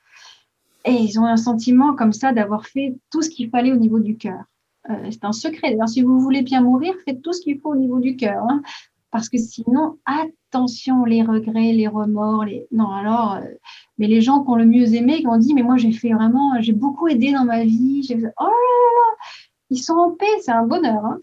[0.84, 4.00] Et ils ont un sentiment comme ça d'avoir fait tout ce qu'il fallait au niveau
[4.00, 4.44] du cœur.
[4.88, 5.70] Euh, c'est un secret.
[5.70, 8.42] D'ailleurs, si vous voulez bien mourir, faites tout ce qu'il faut au niveau du cœur.
[8.48, 8.62] Hein.
[9.10, 12.66] parce que sinon, attention, les regrets, les remords, les...
[12.70, 13.40] Non, alors, euh,
[13.98, 16.12] mais les gens qui ont le mieux aimé, qui ont dit, mais moi, j'ai fait
[16.12, 18.08] vraiment, j'ai beaucoup aidé dans ma vie.
[18.14, 19.26] Oh là là
[19.70, 21.04] Ils sont en paix, c'est un bonheur.
[21.04, 21.18] Hein.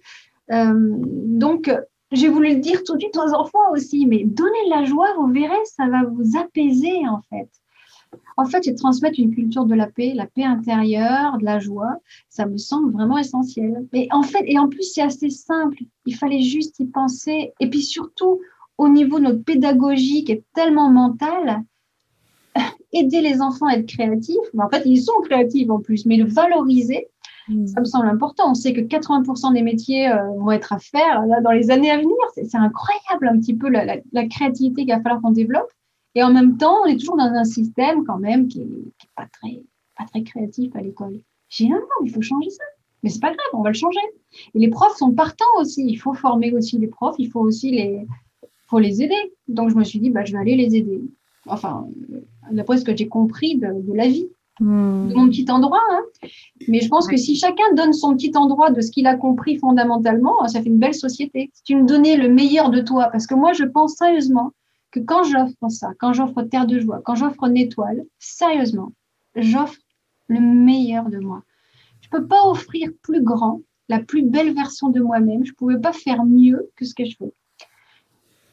[0.52, 1.72] Euh, donc,
[2.12, 5.14] j'ai voulu le dire tout de suite aux enfants aussi, mais donnez de la joie,
[5.18, 7.50] vous verrez, ça va vous apaiser, en fait.
[8.38, 11.98] En fait, c'est transmettre une culture de la paix, la paix intérieure, de la joie.
[12.30, 13.88] Ça me semble vraiment essentiel.
[13.94, 15.80] Et en fait, et en plus, c'est assez simple.
[16.06, 17.54] Il fallait juste y penser.
[17.60, 18.40] Et puis surtout,
[18.78, 21.64] au niveau de notre pédagogie qui est tellement mentale,
[22.94, 24.38] aider les enfants à être créatifs.
[24.58, 27.08] en fait, ils sont créatifs en plus, mais le valoriser,
[27.50, 27.68] mmh.
[27.68, 28.52] ça me semble important.
[28.52, 31.98] On sait que 80% des métiers euh, vont être à faire dans les années à
[31.98, 32.16] venir.
[32.36, 35.72] C'est incroyable un petit peu la, la créativité qu'il va falloir qu'on développe.
[36.16, 39.28] Et en même temps, on est toujours dans un système quand même qui n'est pas,
[39.32, 39.62] très,
[39.98, 41.20] pas très créatif à l'école.
[41.50, 42.64] J'ai un il faut changer ça.
[43.04, 44.00] Mais c'est pas grave, on va le changer.
[44.56, 45.86] Et les profs sont partants aussi.
[45.88, 48.08] Il faut former aussi les profs, il faut aussi les,
[48.68, 49.34] faut les aider.
[49.48, 51.02] Donc je me suis dit, bah, je vais aller les aider.
[51.48, 51.88] Enfin,
[52.52, 54.28] d'après ce que j'ai compris de, la vie,
[54.60, 55.10] hmm.
[55.10, 55.82] de mon petit endroit.
[55.92, 56.02] Hein.
[56.68, 59.58] Mais je pense que si chacun donne son petit endroit de ce qu'il a compris
[59.58, 61.50] fondamentalement, ça fait une belle société.
[61.54, 64.52] Si tu me donnais le meilleur de toi, parce que moi, je pense sérieusement
[64.92, 68.94] que quand j'offre ça, quand j'offre Terre de joie, quand j'offre une étoile, sérieusement,
[69.36, 69.80] j'offre
[70.28, 71.44] le meilleur de moi.
[72.02, 75.46] Je ne peux pas offrir plus grand, la plus belle version de moi-même.
[75.46, 77.34] Je ne pouvais pas faire mieux que ce que je fais.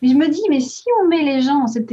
[0.03, 1.91] Mais je me dis, mais si on met les gens dans cette,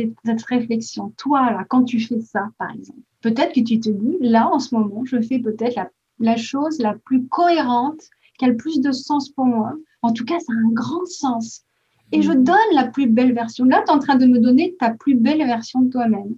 [0.48, 4.50] réflexion, toi, là, quand tu fais ça, par exemple, peut-être que tu te dis, là,
[4.50, 5.90] en ce moment, je fais peut-être la,
[6.20, 8.02] la chose la plus cohérente,
[8.38, 9.74] qui a le plus de sens pour moi.
[10.02, 11.64] En tout cas, ça a un grand sens
[12.12, 13.66] et je donne la plus belle version.
[13.66, 16.36] Là, tu es en train de me donner ta plus belle version de toi-même.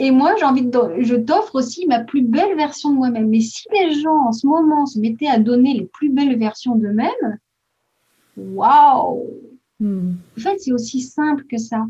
[0.00, 3.28] Et moi, j'ai envie de, je t'offre aussi ma plus belle version de moi-même.
[3.28, 6.76] Mais si les gens en ce moment se mettaient à donner les plus belles versions
[6.76, 7.38] d'eux-mêmes,
[8.36, 9.26] waouh
[9.80, 10.12] hmm.
[10.36, 11.84] En fait, c'est aussi simple que ça.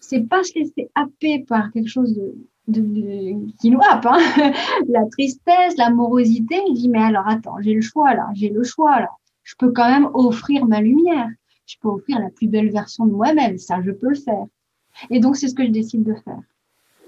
[0.00, 2.34] C'est pas se laisser happer par quelque chose de,
[2.68, 4.18] de, qui nous happe, hein.
[4.88, 6.60] la tristesse, la morosité.
[6.68, 9.10] Il dit mais alors attends, j'ai le choix là, j'ai le choix là.
[9.44, 11.28] Je peux quand même offrir ma lumière
[11.66, 13.58] je peux offrir la plus belle version de moi-même.
[13.58, 14.46] Ça, je peux le faire.
[15.10, 16.40] Et donc, c'est ce que je décide de faire.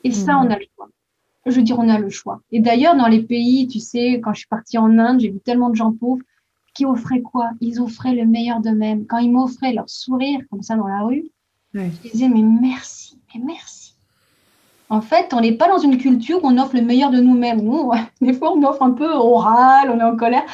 [0.05, 0.47] Et ça, mmh.
[0.47, 0.89] on a le choix.
[1.47, 2.43] Je veux dire, on a le choix.
[2.53, 5.41] Et d'ailleurs, dans les pays, tu sais, quand je suis partie en Inde, j'ai vu
[5.41, 6.23] tellement de gens pauvres
[6.75, 7.51] qui offraient quoi?
[7.61, 9.07] Ils offraient le meilleur d'eux-mêmes.
[9.07, 11.31] Quand ils m'offraient leur sourire, comme ça, dans la rue,
[11.75, 13.95] je disais, mais merci, mais merci.
[14.91, 17.61] En fait, on n'est pas dans une culture où on offre le meilleur de nous-mêmes.
[17.61, 17.91] Nous,
[18.21, 20.45] des fois, on offre un peu, oral, on est en colère.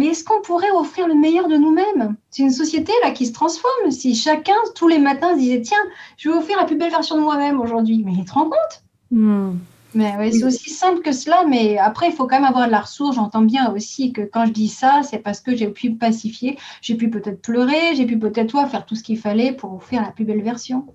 [0.00, 2.16] Mais est-ce qu'on pourrait offrir le meilleur de nous-mêmes?
[2.30, 3.90] C'est une société là qui se transforme.
[3.90, 5.76] Si chacun, tous les matins, se disait Tiens,
[6.16, 8.02] je vais offrir la plus belle version de moi-même aujourd'hui.
[8.02, 8.82] Mais il te rend compte?
[9.10, 9.58] Hmm.
[9.92, 11.44] Mais ouais, c'est aussi simple que cela.
[11.46, 13.16] Mais après, il faut quand même avoir de la ressource.
[13.16, 16.56] J'entends bien aussi que quand je dis ça, c'est parce que j'ai pu pacifier.
[16.80, 17.94] J'ai pu peut-être pleurer.
[17.94, 20.86] J'ai pu peut-être faire tout ce qu'il fallait pour offrir la plus belle version.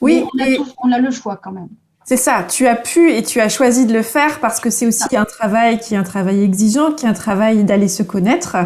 [0.00, 0.22] Oui,
[0.84, 1.70] on a le choix quand même.
[2.08, 4.86] C'est ça, tu as pu et tu as choisi de le faire parce que c'est
[4.86, 8.56] aussi un travail qui est un travail exigeant, qui est un travail d'aller se connaître,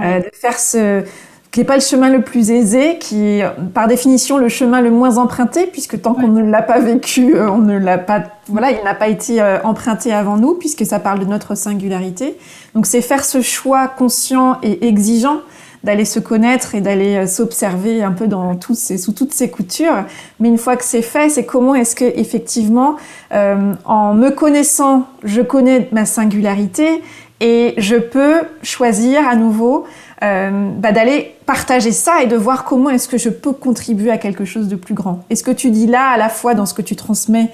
[0.00, 1.04] euh, de faire ce
[1.50, 3.44] qui n'est pas le chemin le plus aisé, qui est
[3.74, 7.50] par définition le chemin le moins emprunté, puisque tant qu'on ne l'a pas vécu, euh,
[7.50, 10.98] on ne l'a pas, voilà, il n'a pas été euh, emprunté avant nous, puisque ça
[10.98, 12.38] parle de notre singularité.
[12.74, 15.40] Donc c'est faire ce choix conscient et exigeant
[15.86, 20.04] d'aller se connaître et d'aller euh, s'observer un peu dans tous sous toutes ces coutures.
[20.40, 22.96] Mais une fois que c'est fait, c'est comment est-ce que effectivement,
[23.32, 27.02] euh, en me connaissant, je connais ma singularité
[27.40, 29.84] et je peux choisir à nouveau
[30.24, 34.18] euh, bah, d'aller partager ça et de voir comment est-ce que je peux contribuer à
[34.18, 35.24] quelque chose de plus grand.
[35.30, 37.50] Et ce que tu dis là, à la fois dans ce que tu transmets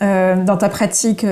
[0.00, 1.26] dans ta pratique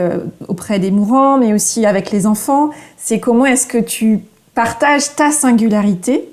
[0.49, 4.23] auprès des mourants, mais aussi avec les enfants, c'est comment est-ce que tu
[4.57, 6.29] partages ta singularité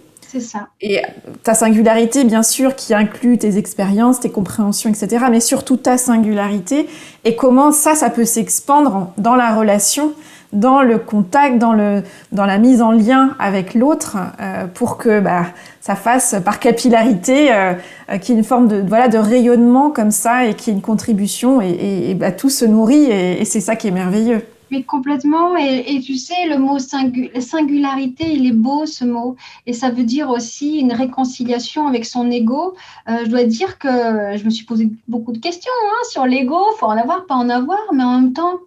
[0.82, 1.02] Et
[1.44, 6.88] ta singularité, bien sûr, qui inclut tes expériences, tes compréhensions, etc., mais surtout ta singularité,
[7.26, 10.14] et comment ça, ça peut s'expandre dans la relation,
[10.54, 15.20] dans le contact, dans, le, dans la mise en lien avec l'autre, euh, pour que
[15.20, 15.46] bah,
[15.82, 17.74] ça fasse par capillarité, euh,
[18.12, 20.76] euh, qu'il y ait une forme de, voilà, de rayonnement comme ça, et qu'il y
[20.76, 24.42] ait une contribution, et, et, bah, tout se nourrit, et c'est ça qui est merveilleux.
[24.72, 29.36] Mais complètement, et, tu sais, le mot singularité, il est beau ce mot,
[29.66, 32.76] et ça veut dire aussi une réconciliation avec son ego.
[33.08, 33.88] je dois dire que
[34.36, 37.50] je me suis posé beaucoup de questions hein, sur l'ego, faut en avoir, pas en
[37.50, 38.60] avoir, mais en même temps,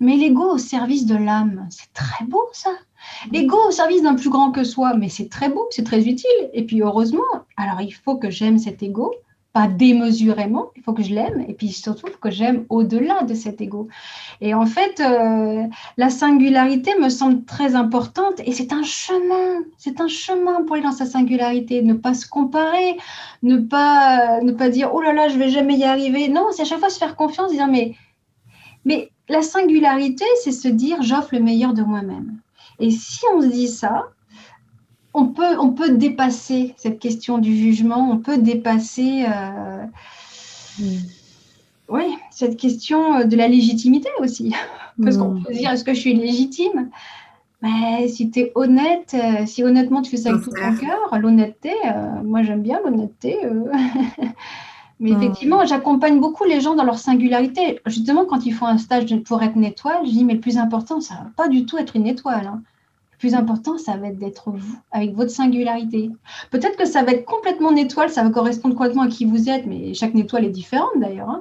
[0.00, 2.70] mais l'ego au service de l'âme, c'est très beau ça.
[3.32, 6.50] L'ego au service d'un plus grand que soi, mais c'est très beau, c'est très utile.
[6.52, 7.22] Et puis heureusement,
[7.56, 9.14] alors il faut que j'aime cet ego,
[9.54, 13.60] pas démesurément, il faut que je l'aime, et puis surtout que j'aime au-delà de cet
[13.60, 13.86] ego.
[14.40, 15.62] Et en fait, euh,
[15.96, 20.82] la singularité me semble très importante, et c'est un chemin, c'est un chemin pour aller
[20.82, 22.96] dans sa singularité, ne pas se comparer,
[23.44, 26.26] ne pas, ne pas dire, oh là là, je vais jamais y arriver.
[26.26, 27.94] Non, c'est à chaque fois se faire confiance, dire, mais,
[28.84, 32.38] mais la singularité, c'est se dire j'offre le meilleur de moi-même.
[32.80, 34.08] Et si on se dit ça,
[35.14, 39.84] on peut, on peut dépasser cette question du jugement, on peut dépasser euh,
[41.88, 44.52] oui, cette question de la légitimité aussi.
[45.02, 46.90] Parce qu'on peut se dire est-ce que je suis légitime?
[47.62, 51.18] Mais si tu es honnête, euh, si honnêtement tu fais ça avec tout ton cœur,
[51.18, 53.38] l'honnêteté, euh, moi j'aime bien l'honnêteté.
[55.00, 55.22] Mais hmm.
[55.22, 57.80] effectivement, j'accompagne beaucoup les gens dans leur singularité.
[57.86, 60.56] Justement, quand ils font un stage pour être une étoile, je dis, mais le plus
[60.56, 62.46] important, ça ne va pas du tout être une étoile.
[62.46, 62.62] Hein.
[63.24, 66.10] Plus important, ça va être d'être vous, avec votre singularité.
[66.50, 69.48] Peut-être que ça va être complètement une étoile, ça va correspondre complètement à qui vous
[69.48, 71.30] êtes, mais chaque étoile est différente d'ailleurs.
[71.30, 71.40] Hein.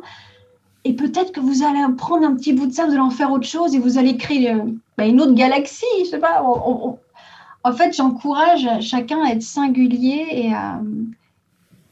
[0.85, 3.33] Et peut-être que vous allez prendre un petit bout de ça, vous allez en faire
[3.33, 4.61] autre chose et vous allez créer euh,
[4.97, 5.83] bah, une autre galaxie.
[6.05, 6.41] Je sais pas.
[6.41, 10.53] En fait, j'encourage chacun à être singulier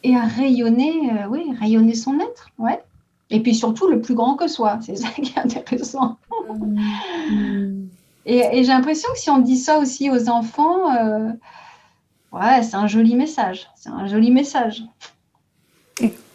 [0.03, 2.81] et à rayonner, euh, oui, rayonner son être, ouais.
[3.29, 6.17] Et puis surtout le plus grand que soi, c'est ça qui est intéressant.
[8.25, 11.29] Et, j'ai l'impression que si on dit ça aussi aux enfants, euh,
[12.31, 14.83] ouais, c'est un joli message, c'est un joli message.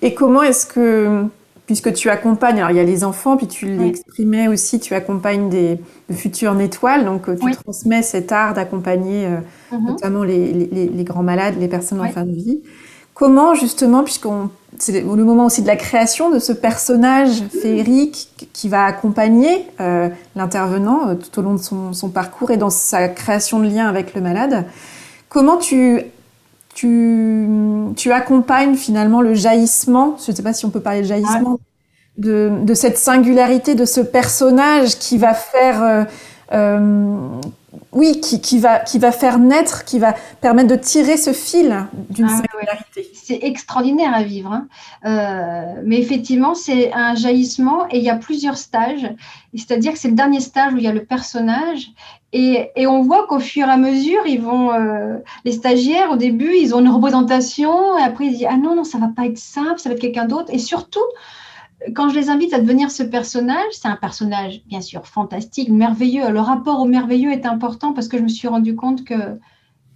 [0.02, 1.24] Et, comment est-ce que,
[1.66, 5.48] puisque tu accompagnes, alors il y a les enfants, puis tu l'exprimais aussi, tu accompagnes
[5.48, 5.80] des
[6.12, 9.28] futures étoiles, donc euh, tu transmets cet art d'accompagner
[9.72, 9.86] mm-hmm.
[9.86, 12.62] notamment les, les, les, grands malades, les personnes en fin de vie.
[13.14, 18.68] Comment justement, puisqu'on c'est le moment aussi de la création de ce personnage féerique qui
[18.68, 23.58] va accompagner euh, l'intervenant euh, tout au long de son, parcours et dans sa création
[23.58, 24.66] de lien avec le malade,
[25.28, 26.00] comment tu,
[26.74, 27.48] tu,
[27.96, 31.58] tu accompagnes finalement le jaillissement, je ne sais pas si on peut parler de jaillissement,
[32.18, 36.06] de, de, cette singularité de ce personnage qui va faire...
[36.52, 37.40] Euh,
[37.96, 42.26] oui, qui, va, qui va faire naître, qui va permettre de tirer ce fil d'une
[42.26, 43.10] ah singularité.
[43.14, 44.52] C'est extraordinaire à vivre.
[44.52, 44.68] Hein.
[45.06, 49.08] Euh, mais effectivement, c'est un jaillissement et il y a plusieurs stages.
[49.54, 51.88] C'est-à-dire que c'est le dernier stage où il y a le personnage.
[52.34, 55.16] Et, on voit qu'au fur et à mesure, ils vont, euh,
[55.46, 57.96] les stagiaires, au début, ils ont une représentation.
[57.96, 60.02] Et après, ils disent Ah non, non, ça va pas être simple, ça va être
[60.02, 60.52] quelqu'un d'autre.
[60.52, 61.00] Et surtout,
[61.94, 66.30] quand je les invite à devenir ce personnage, c'est un personnage bien sûr fantastique, merveilleux.
[66.30, 69.38] Le rapport au merveilleux est important parce que je me suis rendu compte que,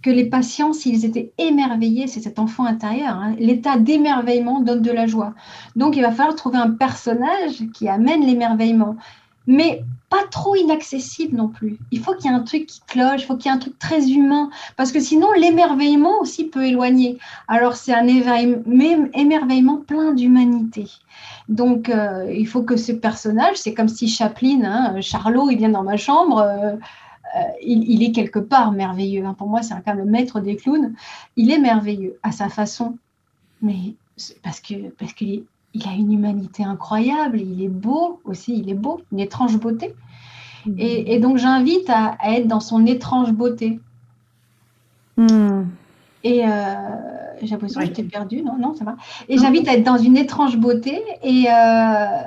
[0.01, 3.15] que les patients, s'ils étaient émerveillés, c'est cet enfant intérieur.
[3.15, 3.35] Hein.
[3.39, 5.33] L'état d'émerveillement donne de la joie.
[5.75, 8.95] Donc il va falloir trouver un personnage qui amène l'émerveillement.
[9.47, 11.79] Mais pas trop inaccessible non plus.
[11.89, 13.59] Il faut qu'il y ait un truc qui cloche, il faut qu'il y ait un
[13.59, 17.17] truc très humain, parce que sinon l'émerveillement aussi peut éloigner.
[17.47, 20.87] Alors c'est un émerveillement plein d'humanité.
[21.51, 25.69] Donc euh, il faut que ce personnage, c'est comme si Chaplin, hein, Charlot, il vient
[25.69, 26.75] dans ma chambre, euh,
[27.35, 29.25] euh, il, est quelque part merveilleux.
[29.25, 29.35] Hein.
[29.37, 30.93] Pour moi, c'est quand même le maître des clowns.
[31.35, 32.97] Il est merveilleux à sa façon,
[33.61, 33.95] mais
[34.43, 35.43] parce que parce qu'il
[35.73, 39.93] il a une humanité incroyable, il est beau aussi, il est beau, une étrange beauté.
[40.65, 40.75] Mm.
[40.77, 43.81] Et, donc j'invite à, être dans son étrange beauté.
[45.17, 45.63] Mm.
[46.23, 46.45] Et
[47.45, 48.95] j'ai l'impression que je t'ai perdu, non, non, ça va.
[49.29, 52.21] Et j'invite à être dans une étrange beauté, et, euh,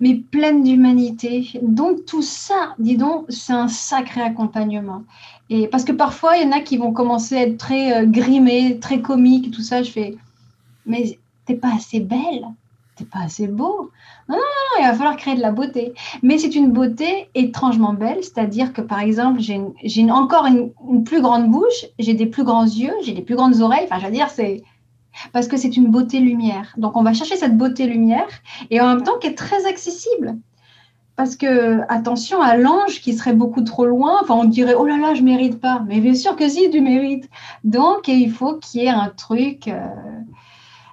[0.00, 1.50] mais pleine d'humanité.
[1.62, 5.04] Donc tout ça, dis donc, c'est un sacré accompagnement.
[5.50, 8.06] Et parce que parfois, il y en a qui vont commencer à être très euh,
[8.06, 9.82] grimés, très comiques, tout ça.
[9.82, 10.16] Je fais,
[10.86, 12.46] mais t'es pas assez belle,
[12.98, 13.90] t'es pas assez beau.
[14.28, 15.94] Non, non, non, il va falloir créer de la beauté.
[16.22, 21.50] Mais c'est une beauté étrangement belle, c'est-à-dire que par exemple, j'ai encore une, plus grande
[21.50, 23.84] bouche, j'ai des plus grands yeux, j'ai des plus grandes oreilles.
[23.84, 24.62] Enfin, je veux dire, c'est
[25.32, 26.74] parce que c'est une beauté lumière.
[26.76, 28.28] Donc, on va chercher cette beauté lumière
[28.70, 30.36] et en même temps qui est très accessible.
[31.16, 34.18] parce que, attention à l'ange qui serait beaucoup trop loin.
[34.22, 35.82] Enfin, on dirait, oh là là, je mérite pas.
[35.88, 37.28] Mais bien sûr que si, tu mérites.
[37.64, 39.88] Donc, il faut qu'il y ait un truc, euh,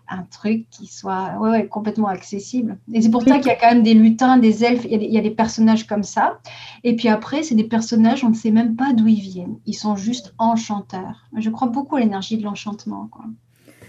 [0.10, 2.78] un truc qui soit ouais, complètement accessible.
[2.93, 5.18] Et c'est pour ça qu'il y a quand même des lutins, des elfes, il y,
[5.18, 6.39] a des, personnages comme ça.
[6.84, 9.58] Et puis après, c'est des personnages, on ne sait même pas d'où ils viennent.
[9.66, 11.28] Ils sont juste enchanteurs.
[11.38, 13.10] Je crois beaucoup à l'énergie de l'enchantement.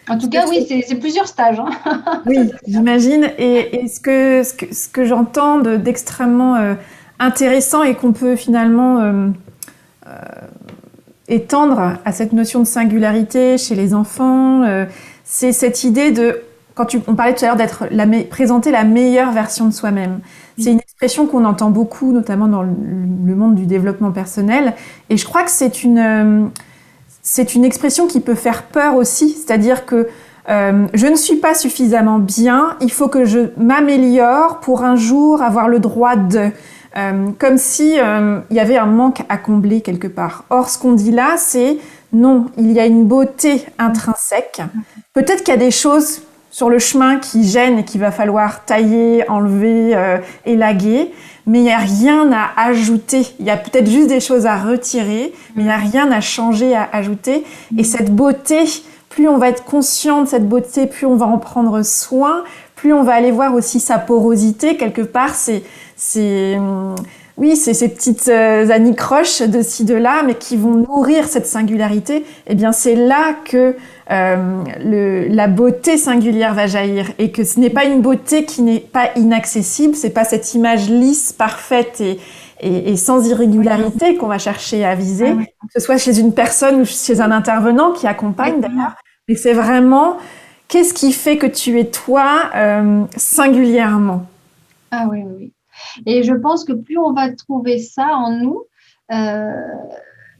[0.08, 1.58] En tout cas, oui, c'est plusieurs stages.
[1.58, 1.70] Hein.
[2.26, 3.30] oui, j'imagine.
[3.38, 6.74] Et, ce que, ce que, j'entends d'extrêmement euh,
[7.18, 9.28] intéressant et qu'on peut finalement euh,
[10.06, 10.10] euh,
[11.28, 14.62] étendre à cette notion de singularité chez les enfants,
[15.28, 16.40] c'est cette idée de,
[16.74, 20.20] quand tu, on parlait tout à l'heure d'être la, présenter la meilleure version de soi-même.
[20.58, 24.72] C'est une expression qu'on entend beaucoup, notamment dans le, monde du développement personnel.
[25.10, 26.50] Et je crois que c'est une,
[27.22, 29.30] c'est une expression qui peut faire peur aussi.
[29.30, 30.08] C'est-à-dire que
[30.48, 35.42] euh, je ne suis pas suffisamment bien, il faut que je m'améliore pour un jour
[35.42, 36.50] avoir le droit de...
[36.96, 40.44] Euh, comme si euh, il y avait un manque à combler quelque part.
[40.48, 41.76] Or, ce qu'on dit là, c'est
[42.12, 44.62] non, il y a une beauté intrinsèque.
[45.12, 48.64] Peut-être qu'il y a des choses sur le chemin qui gênent et qu'il va falloir
[48.64, 51.12] tailler, enlever, euh, élaguer,
[51.46, 53.26] mais il n'y a rien à ajouter.
[53.38, 56.22] Il y a peut-être juste des choses à retirer, mais il n'y a rien à
[56.22, 57.44] changer, à ajouter.
[57.76, 58.64] Et cette beauté,
[59.10, 62.42] plus on va être conscient de cette beauté, plus on va en prendre soin,
[62.74, 64.76] plus on va aller voir aussi sa porosité.
[64.76, 66.94] Quelque part, c'est, hum,
[67.36, 71.46] oui, c'est ces petites euh, anicroches de ci, de là, mais qui vont nourrir cette
[71.46, 72.24] singularité.
[72.46, 73.76] Eh bien, c'est là que
[74.10, 78.62] euh, le, la beauté singulière va jaillir et que ce n'est pas une beauté qui
[78.62, 82.18] n'est pas inaccessible, c'est pas cette image lisse, parfaite et,
[82.60, 86.80] et, sans irrégularité qu'on va chercher à viser, ah que ce soit chez une personne
[86.80, 88.94] ou chez un intervenant qui accompagne d'ailleurs,
[89.28, 90.16] mais c'est vraiment
[90.68, 94.24] qu'est-ce qui fait que tu es toi euh, singulièrement?
[94.90, 95.52] Ah oui, oui, oui.
[96.06, 98.62] Et je pense que plus on va trouver ça en nous,
[99.12, 99.50] euh,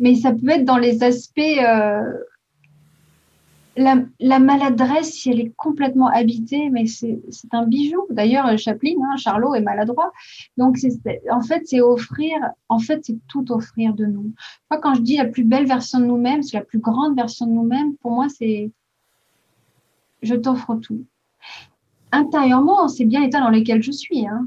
[0.01, 1.41] mais ça peut être dans les aspects.
[1.41, 2.03] Euh,
[3.77, 7.21] la, maladresse, si elle est complètement habitée, mais c'est
[7.53, 8.07] un bijou.
[8.11, 10.13] D'ailleurs, Chaplin, hein, Charlot est maladroit.
[10.57, 10.79] Donc,
[11.31, 12.37] en fait, c'est offrir,
[12.69, 14.33] en fait, c'est tout offrir de nous.
[14.71, 17.47] Moi, quand je dis la plus belle version de nous-mêmes, c'est la plus grande version
[17.47, 18.71] de nous-mêmes, pour moi, c'est
[20.23, 21.05] je t'offre tout
[22.17, 24.27] intérieurement, c'est bien l'état dans lequel je suis.
[24.27, 24.47] Hein.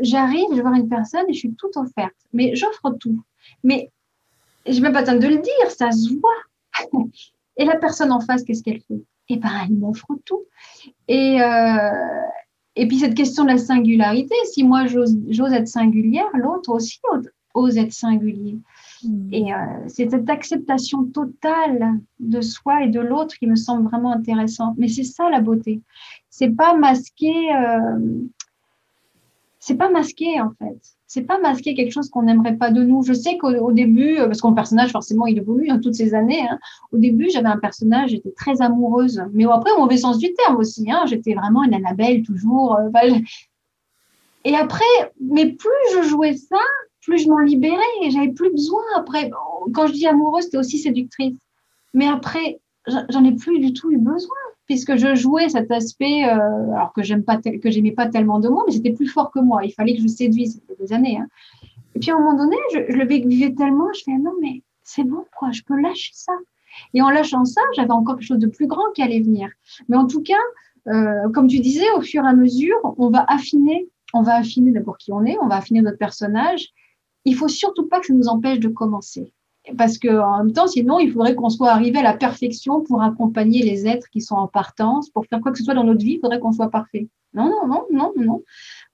[0.00, 2.14] J'arrive, je vois une personne et je suis toute offerte.
[2.32, 3.22] Mais j'offre tout.
[3.62, 3.90] Mais
[4.66, 7.02] je n'ai même pas besoin de le dire, ça se voit.
[7.56, 9.02] et la personne en face, qu'est-ce qu'elle fait?
[9.28, 10.42] Eh bien, elle m'offre tout.
[11.08, 12.20] Et, euh,
[12.76, 17.00] et puis, cette question de la singularité, si moi j'ose être singulière, l'autre aussi
[17.54, 18.58] ose être singulier.
[19.02, 19.32] Hmm.
[19.32, 19.56] Et euh,
[19.86, 24.74] c'est cette acceptation totale de soi et de l'autre qui me semble vraiment intéressante.
[24.76, 25.80] Mais c'est ça la beauté
[26.36, 28.00] c'est pas masquer, euh,
[29.60, 30.76] c'est pas masquer en fait.
[31.06, 33.04] C'est pas masquer quelque chose qu'on n'aimerait pas de nous.
[33.04, 36.12] Je sais qu'au début, euh, parce que mon personnage forcément il évolue dans toutes ces
[36.12, 36.42] années.
[36.42, 36.58] Hein,
[36.90, 40.56] au début, j'avais un personnage, j'étais très amoureuse, mais après au mauvais sens du terme
[40.56, 40.90] aussi.
[40.90, 42.78] Hein, j'étais vraiment une Annabelle toujours.
[42.78, 42.90] Euh,
[44.44, 46.58] et après, mais plus je jouais ça,
[47.00, 48.82] plus je m'en libérais et j'avais plus besoin.
[48.96, 49.30] Après,
[49.72, 51.38] quand je dis amoureuse, c'était aussi séductrice.
[51.92, 52.58] Mais après,
[52.88, 57.02] j'en ai plus du tout eu besoin puisque je jouais cet aspect, euh, alors que
[57.02, 59.64] j'aime pas que j'aimais pas tellement de moi, mais c'était plus fort que moi.
[59.64, 60.54] Il fallait que je séduise.
[60.54, 61.18] C'était des années.
[61.18, 61.28] Hein.
[61.94, 65.04] Et puis à un moment donné, je, le vivais tellement, je fais non mais c'est
[65.04, 66.32] bon quoi, je peux lâcher ça.
[66.92, 69.48] Et en lâchant ça, j'avais encore quelque chose de plus grand qui allait venir.
[69.88, 70.34] Mais en tout cas,
[70.88, 74.72] euh, comme tu disais, au fur et à mesure, on va affiner, on va affiner
[74.72, 76.70] d'abord qui on est, on va affiner notre personnage.
[77.24, 79.32] Il faut surtout pas que ça nous empêche de commencer
[79.78, 83.62] parce qu'en même temps, sinon, il faudrait qu'on soit arrivé à la perfection pour accompagner
[83.62, 86.14] les êtres qui sont en partance, pour faire quoi que ce soit dans notre vie,
[86.14, 87.08] il faudrait qu'on soit parfait.
[87.32, 88.42] Non, non, non, non, non.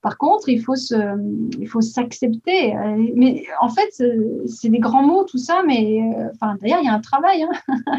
[0.00, 0.94] Par contre, il faut se,
[1.58, 2.74] il faut s'accepter.
[3.14, 4.02] Mais en fait,
[4.46, 7.42] c'est des grands mots tout ça, mais euh, enfin d'ailleurs, il y a un travail.
[7.42, 7.50] Hein.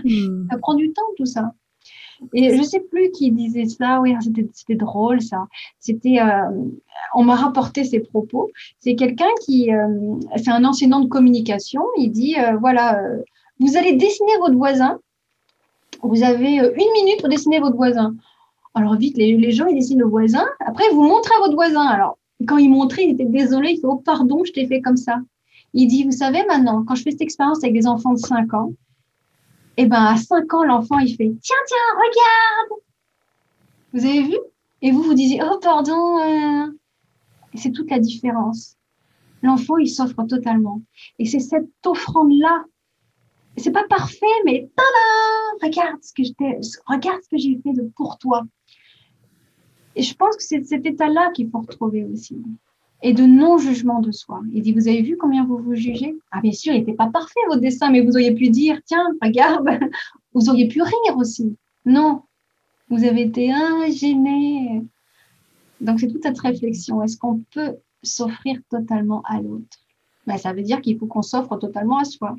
[0.03, 0.47] Hmm.
[0.49, 1.53] ça prend du temps tout ça.
[2.33, 3.99] Et je sais plus qui disait ça.
[4.01, 4.15] Oui,
[4.53, 5.47] c'était drôle ça.
[5.79, 6.49] C'était, euh,
[7.15, 8.49] on m'a rapporté ces propos.
[8.79, 11.81] C'est quelqu'un qui, euh, c'est un enseignant de communication.
[11.97, 13.01] Il dit, euh, voilà,
[13.59, 14.99] vous allez dessiner votre voisin.
[16.03, 18.15] Vous avez une minute pour dessiner votre voisin.
[18.73, 20.45] Alors vite, les, gens ils dessinent le voisin.
[20.59, 21.85] Après, vous montrez à votre voisin.
[21.85, 22.17] Alors
[22.47, 23.71] quand il montrait, il était désolé.
[23.71, 25.19] Il fait, oh pardon, je t'ai fait comme ça.
[25.73, 28.53] Il dit, vous savez maintenant, quand je fais cette expérience avec des enfants de 5
[28.53, 28.73] ans,
[29.77, 32.81] et eh ben à 5 ans, l'enfant, il fait Tiens, tiens, regarde
[33.93, 34.37] Vous avez vu?
[34.81, 36.67] Et vous, vous disiez Oh, pardon euh.
[37.55, 38.77] C'est toute la différence.
[39.41, 40.81] L'enfant, il s'offre totalement.
[41.19, 42.65] Et c'est cette offrande-là.
[43.57, 46.23] C'est pas parfait, mais tada Regarde ce que
[46.91, 48.43] regarde ce que j'ai fait pour toi.
[49.95, 52.41] Et je pense que c'est cet état-là qu'il faut retrouver aussi.
[53.01, 54.41] Et de non-jugement de soi.
[54.53, 56.17] Il dit, vous avez vu combien vous vous jugez?
[56.31, 59.05] Ah bien sûr, il n'était pas parfait votre dessin, mais vous auriez pu dire, tiens,
[59.21, 59.67] regarde,
[60.33, 61.55] vous auriez pu rire aussi.
[61.85, 62.21] Non,
[62.89, 64.83] vous avez été un gêné.
[65.79, 67.01] Donc c'est toute cette réflexion.
[67.01, 69.79] Est-ce qu'on peut s'offrir totalement à l'autre?
[70.27, 72.35] Ben, Ça veut dire qu'il faut qu'on s'offre totalement à soi.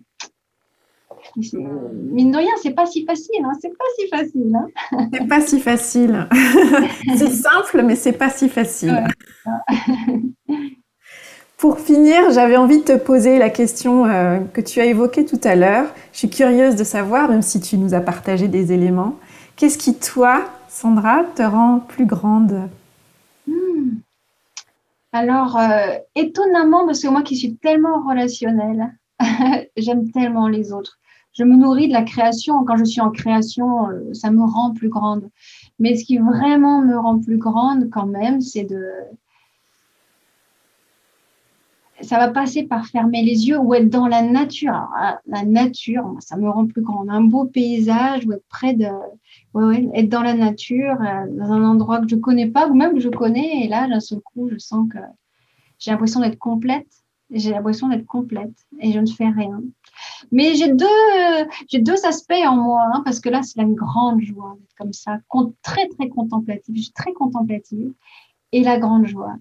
[1.36, 3.52] Mine de rien, c'est pas si facile, hein.
[3.60, 4.56] c'est pas si facile.
[4.56, 5.08] Hein.
[5.12, 6.28] c'est pas si facile.
[7.16, 9.04] c'est simple, mais c'est pas si facile.
[11.56, 15.40] Pour finir, j'avais envie de te poser la question euh, que tu as évoquée tout
[15.44, 15.86] à l'heure.
[16.12, 19.16] Je suis curieuse de savoir, même si tu nous as partagé des éléments,
[19.54, 22.68] qu'est-ce qui, toi, Sandra, te rend plus grande?
[23.46, 23.90] Hmm.
[25.12, 28.92] Alors, euh, étonnamment, parce que moi qui suis tellement relationnelle,
[29.76, 30.98] j'aime tellement les autres
[31.32, 32.64] je me nourris de la création.
[32.64, 35.28] Quand je suis en création, euh, ça me rend plus grande.
[35.78, 38.84] Mais ce qui vraiment me rend plus grande quand même, c'est de...
[42.00, 44.88] Ça va passer par fermer les yeux ou être dans la nature.
[44.96, 47.08] Ah, la nature, ça me rend plus grande.
[47.08, 48.88] Un beau paysage ou être près de...
[49.54, 52.94] Ouais, être dans la nature, euh, dans un endroit que je connais pas ou même
[52.94, 53.64] que je connais.
[53.64, 54.98] Et là, d'un seul coup, je sens que
[55.78, 56.88] j'ai l'impression d'être complète.
[57.30, 59.62] J'ai l'impression d'être complète et je ne fais rien.
[60.30, 60.86] Mais j'ai deux,
[61.68, 64.92] j'ai deux aspects en moi, hein, parce que là, c'est une grande joie d'être comme
[64.92, 65.18] ça,
[65.62, 66.74] très, très contemplative.
[66.76, 67.92] Je suis très contemplative.
[68.52, 69.36] Et la grande joie,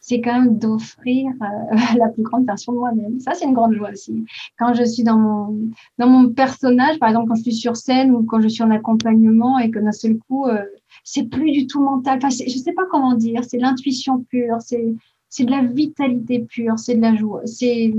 [0.00, 3.20] c'est quand même d'offrir euh, la plus grande version de moi-même.
[3.20, 4.24] Ça, c'est une grande joie aussi.
[4.58, 8.12] Quand je suis dans mon, dans mon personnage, par exemple, quand je suis sur scène
[8.12, 10.64] ou quand je suis en accompagnement et que d'un seul coup, euh,
[11.04, 12.20] c'est plus du tout mental.
[12.22, 13.44] Je sais pas comment dire.
[13.44, 14.56] C'est l'intuition pure.
[14.60, 14.94] C'est,
[15.28, 16.78] c'est de la vitalité pure.
[16.78, 17.42] C'est de la joie.
[17.44, 17.92] C'est,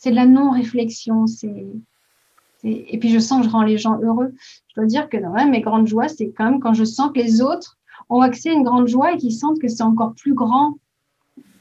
[0.00, 1.26] c'est de la non-réflexion.
[1.26, 1.66] C'est,
[2.64, 4.32] et puis je sens que je rends les gens heureux.
[4.68, 7.20] Je dois dire que dans mes grandes joies, c'est quand même quand je sens que
[7.20, 7.78] les autres
[8.08, 10.78] ont accès à une grande joie et qu'ils sentent que c'est encore plus grand.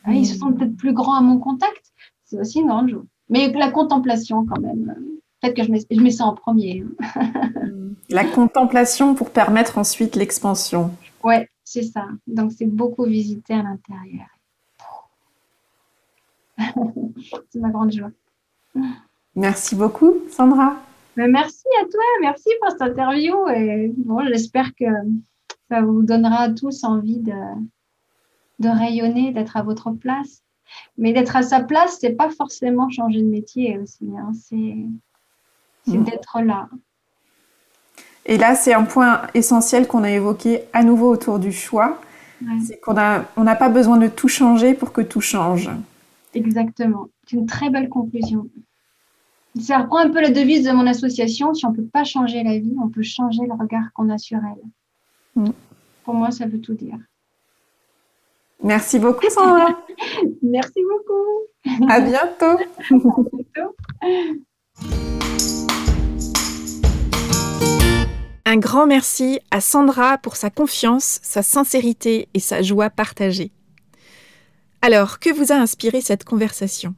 [0.06, 1.92] Ah, ils se sentent peut-être plus grands à mon contact.
[2.24, 3.04] C'est aussi une grande joie.
[3.28, 4.96] Mais la contemplation quand même.
[5.42, 6.86] Peut-être que je mets, je mets ça en premier.
[8.10, 10.92] la contemplation pour permettre ensuite l'expansion.
[11.24, 12.08] Ouais, c'est ça.
[12.26, 14.28] Donc c'est beaucoup visiter à l'intérieur.
[17.50, 18.12] c'est ma grande joie.
[19.36, 20.76] Merci beaucoup, Sandra.
[21.16, 23.48] Ben, merci à toi, merci pour cette interview.
[23.50, 24.86] Et bon, j'espère que
[25.70, 27.34] ça vous donnera à tous envie de,
[28.60, 30.44] de rayonner, d'être à votre place.
[30.98, 34.10] Mais d'être à sa place, c'est pas forcément changer de métier aussi.
[34.18, 34.32] Hein.
[34.34, 36.70] C'est d'être là.
[38.26, 42.00] Et là, c'est un point essentiel qu'on a évoqué à nouveau autour du choix.
[42.66, 45.70] C'est qu'on n'a on n'a pas besoin de tout changer pour que tout change.
[46.34, 47.08] Exactement.
[47.26, 48.48] C'est une très belle conclusion.
[49.60, 51.54] Ça reprend un peu la devise de mon association.
[51.54, 54.18] Si on ne peut pas changer la vie, on peut changer le regard qu'on a
[54.18, 55.44] sur elle.
[55.44, 55.52] Mm.
[56.04, 56.98] Pour moi, ça veut tout dire.
[58.64, 59.80] Merci beaucoup, Sandra.
[60.44, 61.90] Merci beaucoup.
[61.90, 62.46] À bientôt.
[62.46, 63.76] à bientôt.
[68.46, 73.52] Un grand merci à Sandra pour sa confiance, sa sincérité et sa joie partagée.
[74.82, 76.96] Alors, que vous a inspiré cette conversation?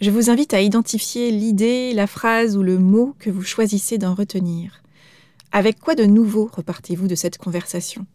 [0.00, 4.14] Je vous invite à identifier l'idée, la phrase ou le mot que vous choisissez d'en
[4.14, 4.80] retenir.
[5.50, 8.06] Avec quoi de nouveau repartez-vous de cette conversation?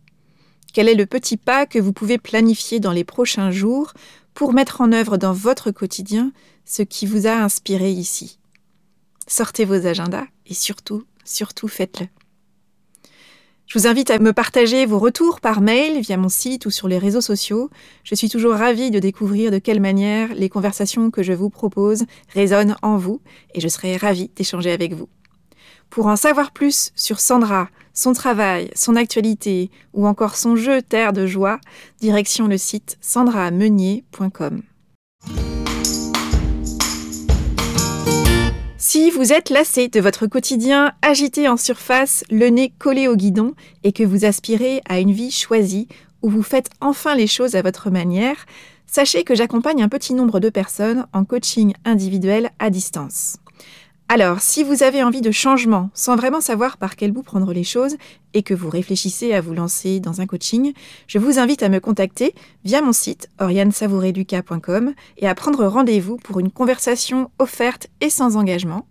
[0.74, 3.92] Quel est le petit pas que vous pouvez planifier dans les prochains jours
[4.34, 6.32] pour mettre en œuvre dans votre quotidien
[6.64, 8.40] ce qui vous a inspiré ici?
[9.28, 12.08] Sortez vos agendas et surtout, surtout faites-le.
[13.72, 16.90] Je vous invite à me partager vos retours par mail, via mon site ou sur
[16.90, 17.70] les réseaux sociaux.
[18.04, 22.04] Je suis toujours ravie de découvrir de quelle manière les conversations que je vous propose
[22.34, 23.22] résonnent en vous
[23.56, 25.08] et je serai ravie d'échanger avec vous.
[25.90, 31.14] Pour en savoir plus sur Sandra, son travail, son actualité ou encore son jeu Terre
[31.14, 31.62] de joie,
[32.02, 34.64] direction le site sandrameunier.com.
[38.94, 43.54] Si vous êtes lassé de votre quotidien agité en surface, le nez collé au guidon,
[43.86, 45.88] et que vous aspirez à une vie choisie,
[46.22, 48.46] où vous faites enfin les choses à votre manière,
[48.88, 53.38] sachez que j'accompagne un petit nombre de personnes en coaching individuel à distance.
[54.14, 57.64] Alors, si vous avez envie de changement sans vraiment savoir par quel bout prendre les
[57.64, 57.96] choses
[58.34, 60.74] et que vous réfléchissez à vous lancer dans un coaching,
[61.08, 62.36] je vous invite à me contacter
[62.66, 68.86] via mon site oriansavoureluca.com et à prendre rendez-vous pour une conversation offerte et sans engagement.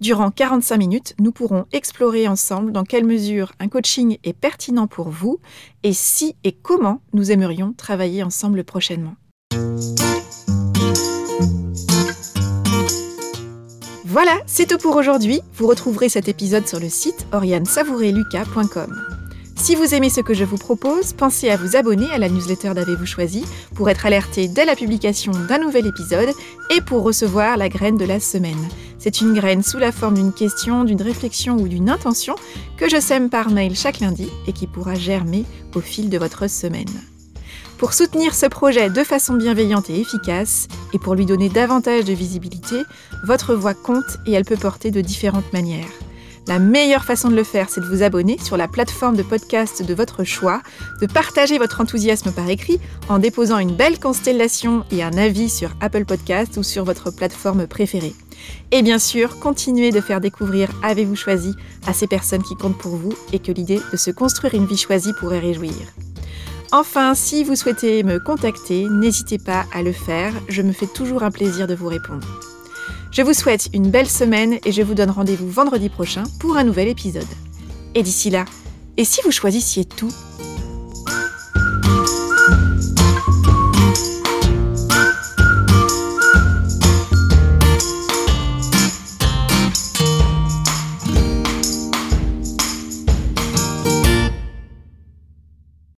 [0.00, 5.10] Durant 45 minutes, nous pourrons explorer ensemble dans quelle mesure un coaching est pertinent pour
[5.10, 5.38] vous
[5.82, 9.16] et si et comment nous aimerions travailler ensemble prochainement.
[14.12, 15.40] Voilà, c'est tout pour aujourd'hui.
[15.56, 18.94] Vous retrouverez cet épisode sur le site oriansavoureluca.com.
[19.56, 22.74] Si vous aimez ce que je vous propose, pensez à vous abonner à la newsletter
[22.74, 26.28] d'Avez-vous choisi pour être alerté dès la publication d'un nouvel épisode
[26.76, 28.68] et pour recevoir la graine de la semaine.
[28.98, 32.34] C'est une graine sous la forme d'une question, d'une réflexion ou d'une intention
[32.76, 36.50] que je sème par mail chaque lundi et qui pourra germer au fil de votre
[36.50, 36.84] semaine.
[37.82, 42.12] Pour soutenir ce projet de façon bienveillante et efficace, et pour lui donner davantage de
[42.12, 42.76] visibilité,
[43.24, 45.90] votre voix compte et elle peut porter de différentes manières.
[46.46, 49.82] La meilleure façon de le faire, c'est de vous abonner sur la plateforme de podcast
[49.82, 50.62] de votre choix,
[51.00, 52.78] de partager votre enthousiasme par écrit
[53.08, 57.66] en déposant une belle constellation et un avis sur Apple Podcast ou sur votre plateforme
[57.66, 58.14] préférée.
[58.70, 61.52] Et bien sûr, continuez de faire découvrir Avez-vous choisi
[61.88, 64.78] à ces personnes qui comptent pour vous et que l'idée de se construire une vie
[64.78, 65.72] choisie pourrait réjouir.
[66.74, 71.22] Enfin, si vous souhaitez me contacter, n'hésitez pas à le faire, je me fais toujours
[71.22, 72.26] un plaisir de vous répondre.
[73.10, 76.64] Je vous souhaite une belle semaine et je vous donne rendez-vous vendredi prochain pour un
[76.64, 77.28] nouvel épisode.
[77.94, 78.46] Et d'ici là,
[78.96, 80.10] et si vous choisissiez tout?